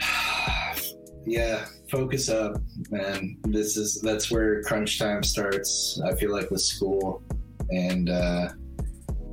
[1.26, 2.60] yeah, focus up,
[2.90, 3.36] man.
[3.44, 6.00] This is that's where crunch time starts.
[6.04, 7.22] I feel like with school
[7.70, 8.48] and uh,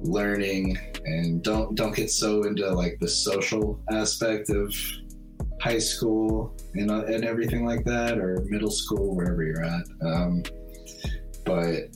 [0.02, 4.74] learning, and don't don't get so into like the social aspect of
[5.62, 9.84] high school and, uh, and everything like that, or middle school, wherever you're at.
[10.02, 10.44] Um,
[11.46, 11.96] but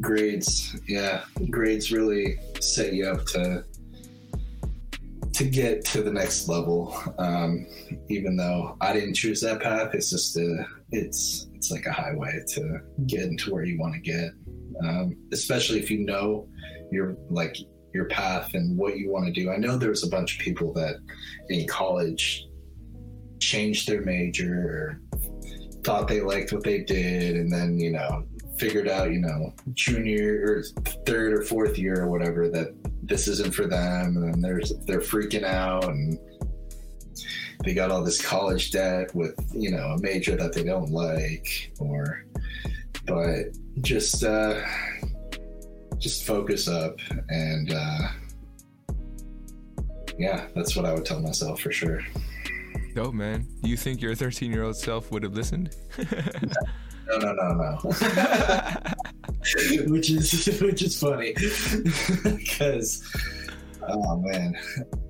[0.00, 3.64] grades, yeah, grades really set you up to
[5.32, 6.94] to get to the next level.
[7.18, 7.66] Um,
[8.10, 12.40] even though I didn't choose that path, it's just a, it's it's like a highway
[12.48, 14.30] to get into where you want to get.
[14.84, 16.48] Um, especially if you know
[16.90, 17.56] your like
[17.94, 19.50] your path and what you want to do.
[19.50, 20.96] I know there's a bunch of people that
[21.48, 22.46] in college
[23.42, 25.00] changed their major or
[25.82, 28.24] thought they liked what they did and then you know
[28.56, 30.62] figured out you know junior or
[31.04, 32.72] third or fourth year or whatever that
[33.02, 36.18] this isn't for them and then there's they're freaking out and
[37.64, 41.72] they got all this college debt with you know a major that they don't like
[41.80, 42.24] or
[43.06, 43.46] but
[43.80, 44.54] just uh
[45.98, 46.96] just focus up
[47.28, 48.08] and uh
[50.16, 52.04] yeah that's what i would tell myself for sure
[52.94, 53.46] Dope, man.
[53.62, 55.74] Do you think your 13 year old self would have listened?
[57.08, 57.90] No, no, no, no.
[59.88, 61.34] which is which is funny
[62.24, 63.02] because
[63.88, 64.56] oh man,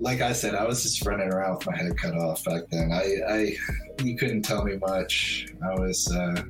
[0.00, 2.92] like I said, I was just running around with my head cut off back then.
[2.92, 3.56] I, I
[4.02, 5.48] you couldn't tell me much.
[5.62, 6.42] I was, uh,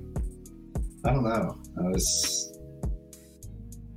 [1.05, 1.59] I don't know.
[1.79, 2.57] I was.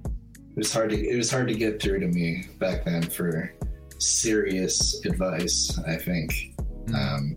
[0.06, 3.54] It was hard to it was hard to get through to me back then for
[4.00, 5.80] serious advice.
[5.88, 6.55] I think.
[6.94, 7.36] Um,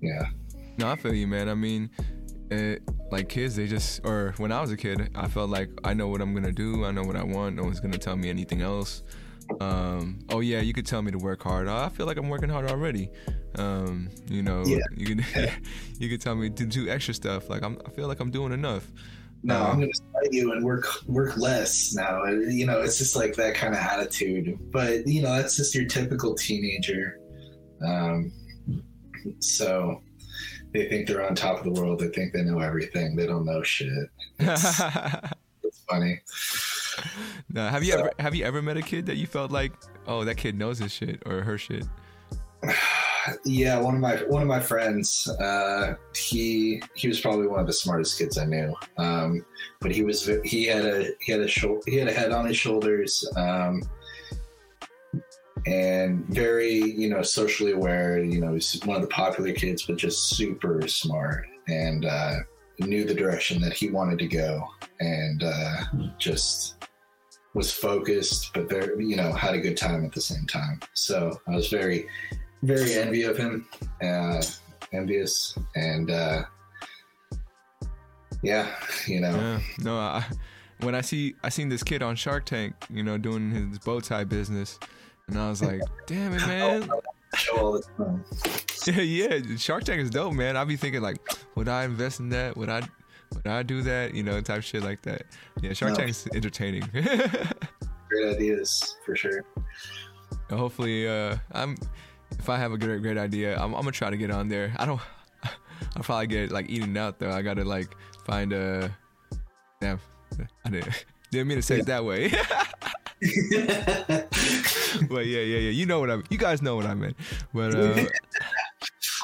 [0.00, 0.22] yeah.
[0.78, 1.48] No, I feel you, man.
[1.48, 1.90] I mean,
[2.50, 5.94] it, like kids, they just, or when I was a kid, I felt like I
[5.94, 6.84] know what I'm gonna do.
[6.84, 7.56] I know what I want.
[7.56, 9.02] No one's gonna tell me anything else.
[9.60, 11.68] Um, oh yeah, you could tell me to work hard.
[11.68, 13.10] I feel like I'm working hard already.
[13.56, 14.78] Um, you know, Yeah.
[14.96, 15.24] you can
[15.98, 17.48] you could tell me to do extra stuff.
[17.50, 18.86] Like I'm, I feel like I'm doing enough.
[19.42, 22.24] No, Um, I'm gonna fight you and work work less now.
[22.26, 24.56] You know, it's just like that kind of attitude.
[24.70, 27.18] But you know, that's just your typical teenager.
[27.84, 28.32] Um,
[29.38, 30.02] so
[30.72, 32.00] they think they're on top of the world.
[32.00, 33.16] They think they know everything.
[33.16, 33.88] They don't know shit.
[34.38, 34.80] It's,
[35.64, 36.20] it's funny.
[37.52, 39.72] now, have you ever have you ever met a kid that you felt like,
[40.06, 41.86] oh, that kid knows his shit or her shit?
[43.44, 47.66] Yeah, one of my one of my friends, uh, he he was probably one of
[47.66, 48.74] the smartest kids I knew.
[48.96, 49.44] Um,
[49.82, 52.46] but he was he had a he had a shou- he had a head on
[52.46, 53.82] his shoulders, um,
[55.66, 58.22] and very you know socially aware.
[58.22, 62.36] You know, he's one of the popular kids, but just super smart and uh,
[62.78, 64.68] knew the direction that he wanted to go,
[65.00, 65.84] and uh,
[66.18, 66.76] just
[67.54, 70.80] was focused, but there you know had a good time at the same time.
[70.94, 72.06] So I was very
[72.62, 73.66] very envy of him,
[74.02, 74.42] uh,
[74.92, 76.42] envious, and uh,
[78.42, 78.74] yeah,
[79.06, 79.96] you know, Yeah, no.
[79.96, 80.24] I,
[80.80, 84.00] when I see I seen this kid on Shark Tank, you know, doing his bow
[84.00, 84.78] tie business,
[85.30, 86.88] and I was like, damn it, man.
[87.58, 88.24] all the time.
[89.06, 90.56] yeah, Shark Tank is dope, man.
[90.56, 91.18] I'd be thinking like,
[91.54, 92.56] would I invest in that?
[92.56, 92.82] Would I?
[93.34, 94.14] Would I do that?
[94.14, 95.22] You know, type shit like that.
[95.62, 95.98] Yeah, Shark No.
[95.98, 96.82] Tank's entertaining.
[96.92, 99.44] Great ideas for sure.
[100.50, 101.76] Hopefully, uh, I'm.
[102.38, 104.72] If I have a great great idea, I'm, I'm gonna try to get on there.
[104.78, 105.00] I don't.
[105.96, 107.30] I'll probably get like eaten out though.
[107.30, 108.90] I gotta like find a.
[109.80, 110.00] Damn,
[110.64, 112.32] I didn't didn't mean to say it that way.
[115.08, 115.70] but yeah, yeah, yeah.
[115.70, 116.16] You know what I.
[116.16, 116.26] Mean.
[116.30, 117.16] You guys know what I meant.
[117.54, 118.04] But uh,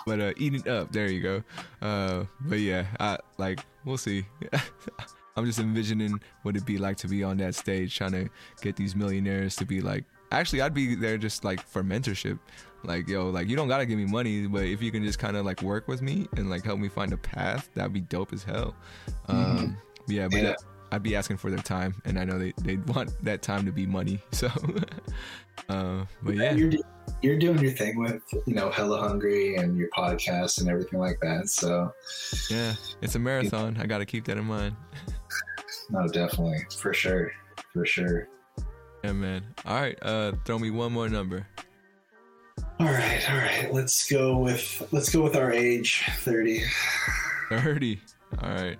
[0.06, 0.92] but uh, eating up.
[0.92, 1.42] There you go.
[1.82, 3.60] Uh, but yeah, I like.
[3.84, 4.24] We'll see.
[5.36, 8.28] I'm just envisioning what it'd be like to be on that stage, trying to
[8.62, 10.04] get these millionaires to be like.
[10.32, 12.38] Actually, I'd be there just like for mentorship.
[12.84, 15.36] Like, yo, like you don't gotta give me money, but if you can just kind
[15.36, 18.32] of like work with me and like help me find a path, that'd be dope
[18.32, 18.74] as hell.
[19.28, 19.76] Um,
[20.08, 20.48] yeah, but Yeah.
[20.50, 20.54] uh,
[20.96, 23.70] I'd be asking for their time, and I know they they want that time to
[23.70, 24.18] be money.
[24.32, 24.46] So,
[25.68, 26.82] uh, but yeah, You're, do-
[27.20, 31.18] you're doing your thing with you know Hella Hungry and your podcast and everything like
[31.20, 31.50] that.
[31.50, 31.92] So
[32.50, 32.72] yeah,
[33.02, 33.76] it's a marathon.
[33.78, 34.74] I gotta keep that in mind.
[35.90, 37.30] no, definitely for sure,
[37.74, 38.28] for sure.
[39.04, 39.44] Yeah, man.
[39.66, 41.46] All right, uh, throw me one more number.
[42.80, 43.68] All right, all right.
[43.70, 46.62] Let's go with let's go with our age 30,
[47.50, 48.00] Thirty.
[48.40, 48.78] All right.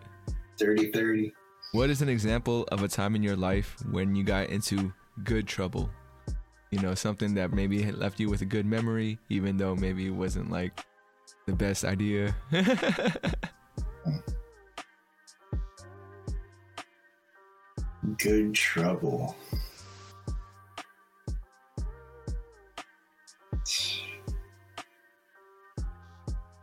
[0.58, 1.32] 30, 30.
[1.76, 5.46] What is an example of a time in your life when you got into good
[5.46, 5.90] trouble?
[6.70, 10.14] You know, something that maybe left you with a good memory, even though maybe it
[10.14, 10.80] wasn't like
[11.44, 12.34] the best idea.
[18.16, 19.36] Good trouble.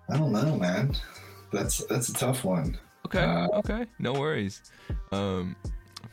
[0.10, 0.96] I don't know, man.
[1.52, 2.80] That's that's a tough one.
[3.16, 4.62] Okay, Uh, okay, no worries.
[5.12, 5.56] Um,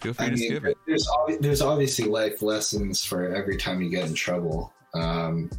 [0.01, 0.76] feel free I to mean, skip it.
[0.86, 1.09] there's
[1.40, 4.72] there's obviously life lessons for every time you get in trouble.
[4.94, 5.51] Um,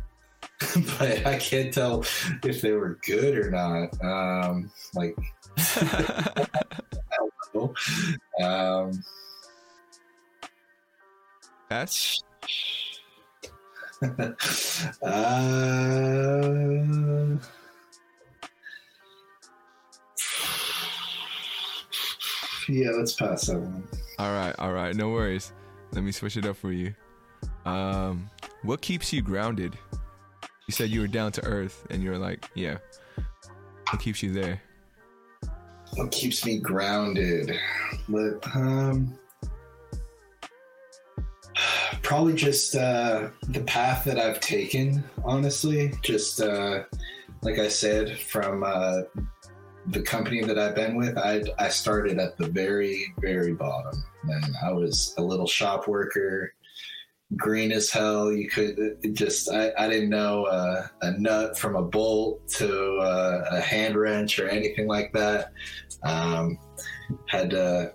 [0.99, 2.01] but I can't tell
[2.43, 3.89] if they were good or not.
[4.03, 5.15] Um, like,
[8.41, 9.03] um,
[11.69, 12.23] That's
[15.03, 16.27] uh,
[22.67, 23.87] yeah, let's pass that one.
[24.19, 25.53] all right, all right, no worries.
[25.93, 26.93] Let me switch it up for you.
[27.65, 28.29] Um,
[28.63, 29.77] what keeps you grounded?
[30.67, 32.77] You said you were down to earth, and you're like, yeah.
[33.89, 34.61] What keeps you there?
[35.95, 37.59] What keeps me grounded?
[38.07, 39.17] But, um,
[42.01, 45.03] probably just uh, the path that I've taken.
[45.23, 46.83] Honestly, just uh,
[47.41, 49.01] like I said, from uh,
[49.87, 54.03] the company that I've been with, I I started at the very very bottom.
[54.23, 56.53] And I was a little shop worker,
[57.35, 58.31] green as hell.
[58.31, 63.45] You could just I, I didn't know uh, a nut from a bolt to uh,
[63.51, 65.51] a hand wrench or anything like that.
[66.03, 66.57] Um,
[67.27, 67.93] had to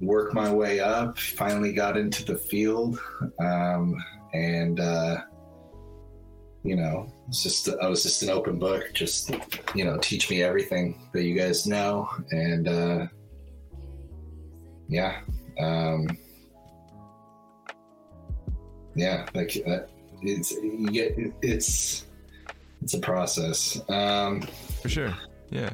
[0.00, 1.18] work my way up.
[1.18, 2.98] Finally got into the field,
[3.40, 3.94] um,
[4.32, 5.18] and uh,
[6.62, 8.90] you know, it's just I was just an open book.
[8.92, 9.30] Just
[9.74, 13.06] you know, teach me everything that you guys know, and uh,
[14.88, 15.20] yeah,
[15.58, 16.06] um,
[18.94, 19.80] yeah, like uh,
[20.22, 22.06] it's you get it's
[22.82, 23.80] it's a process.
[23.88, 24.42] Um,
[24.82, 25.14] For sure.
[25.50, 25.70] Yeah.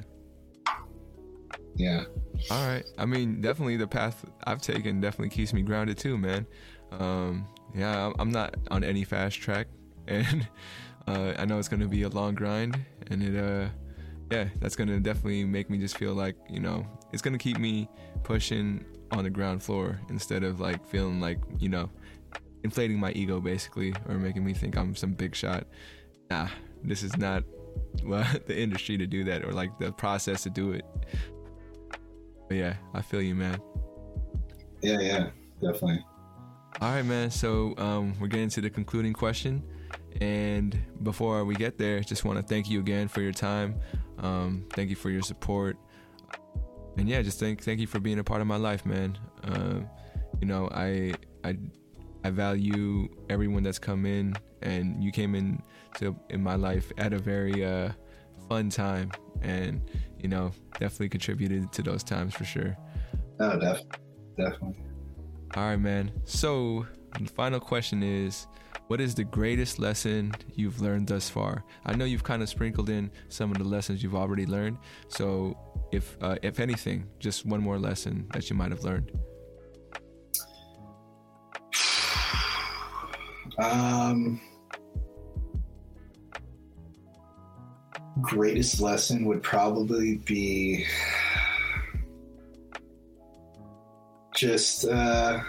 [1.77, 2.05] yeah.
[2.51, 2.85] All right.
[2.99, 6.47] I mean, definitely the path I've taken definitely keeps me grounded too, man.
[6.93, 9.67] Um, yeah, I'm not on any fast track,
[10.09, 10.47] and
[11.07, 12.79] uh, I know it's gonna be a long grind,
[13.09, 13.69] and it uh,
[14.31, 17.89] yeah, that's gonna definitely make me just feel like you know it's gonna keep me
[18.23, 21.89] pushing on the ground floor instead of like feeling like you know
[22.65, 25.67] inflating my ego basically or making me think I'm some big shot.
[26.31, 26.49] Nah,
[26.83, 27.45] this is not
[28.05, 30.85] well the industry to do that or like the process to do it.
[32.49, 33.61] But yeah, I feel you, man.
[34.83, 35.31] Yeah, yeah,
[35.61, 36.05] definitely.
[36.81, 37.31] All right, man.
[37.31, 39.63] So um, we're getting to the concluding question,
[40.21, 43.81] and before we get there, just want to thank you again for your time.
[44.19, 45.77] Um, thank you for your support,
[46.97, 49.19] and yeah, just thank thank you for being a part of my life, man.
[49.45, 49.81] Uh,
[50.41, 51.15] you know, I
[51.45, 51.57] I
[52.25, 55.63] I value everyone that's come in, and you came in
[55.99, 57.91] to in my life at a very uh,
[58.49, 59.13] fun time,
[59.43, 59.83] and
[60.19, 62.77] you know, definitely contributed to those times for sure.
[63.39, 63.83] Oh, def-
[64.37, 64.83] definitely.
[65.55, 66.11] All right, man.
[66.25, 66.87] So
[67.19, 68.47] the final question is.
[68.89, 71.65] What is the greatest lesson you've learned thus far?
[71.85, 74.79] I know you've kind of sprinkled in some of the lessons you've already learned.
[75.09, 75.59] So,
[75.91, 79.11] if uh, if anything, just one more lesson that you might have learned.
[83.59, 84.41] Um,
[88.21, 90.87] greatest lesson would probably be
[94.37, 95.41] just uh,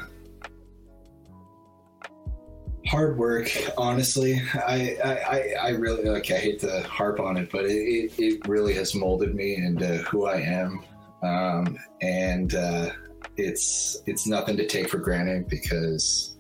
[2.87, 3.49] hard work.
[3.77, 6.31] Honestly, I, I I really like.
[6.31, 9.97] I hate to harp on it, but it it, it really has molded me into
[9.99, 10.83] who I am,
[11.23, 12.89] um, and uh,
[13.35, 16.37] it's it's nothing to take for granted because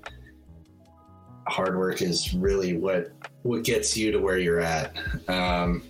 [1.47, 3.11] hard work is really what
[3.43, 4.95] what gets you to where you're at.
[5.27, 5.83] Um,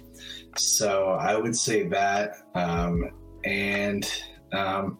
[0.55, 3.11] so I would say that, um,
[3.43, 4.11] and
[4.53, 4.97] um,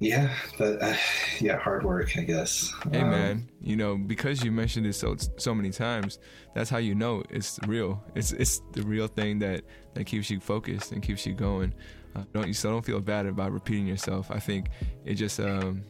[0.00, 0.96] yeah, but uh,
[1.40, 2.72] yeah, hard work, I guess.
[2.90, 6.18] Hey Um, man, you know because you mentioned it so so many times,
[6.54, 8.02] that's how you know it's real.
[8.14, 9.62] It's it's the real thing that
[9.94, 11.72] that keeps you focused and keeps you going.
[12.16, 14.30] Uh, don't you so don't feel bad about repeating yourself.
[14.30, 14.70] I think
[15.04, 15.82] it just um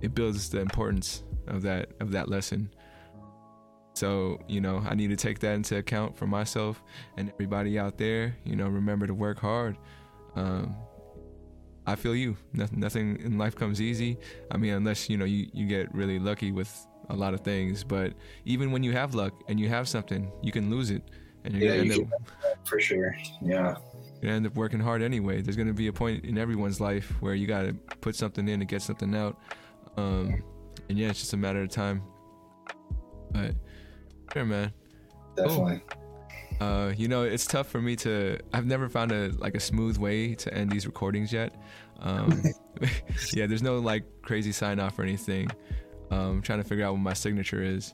[0.00, 2.70] it builds the importance of that of that lesson.
[3.94, 6.82] So you know I need to take that into account for myself
[7.16, 8.36] and everybody out there.
[8.44, 9.76] You know remember to work hard.
[10.34, 10.74] Um,
[11.86, 12.36] I feel you.
[12.52, 14.18] Nothing, nothing in life comes easy.
[14.50, 16.70] I mean, unless you know you, you get really lucky with
[17.10, 17.82] a lot of things.
[17.84, 18.14] But
[18.44, 21.02] even when you have luck and you have something, you can lose it,
[21.44, 23.16] and you're Yeah, gonna you end up for sure.
[23.40, 23.76] Yeah,
[24.20, 25.42] you're end up working hard anyway.
[25.42, 28.66] There's gonna be a point in everyone's life where you gotta put something in to
[28.66, 29.38] get something out.
[29.96, 30.42] Um,
[30.88, 32.02] and yeah, it's just a matter of time.
[33.32, 33.54] But
[34.32, 34.72] sure, man.
[35.36, 35.82] definitely.
[36.62, 38.38] Uh, you know, it's tough for me to.
[38.52, 41.52] I've never found a like a smooth way to end these recordings yet.
[41.98, 42.40] Um,
[43.32, 45.48] yeah, there's no like crazy sign off or anything.
[46.12, 47.90] Um, trying to figure out what my signature is.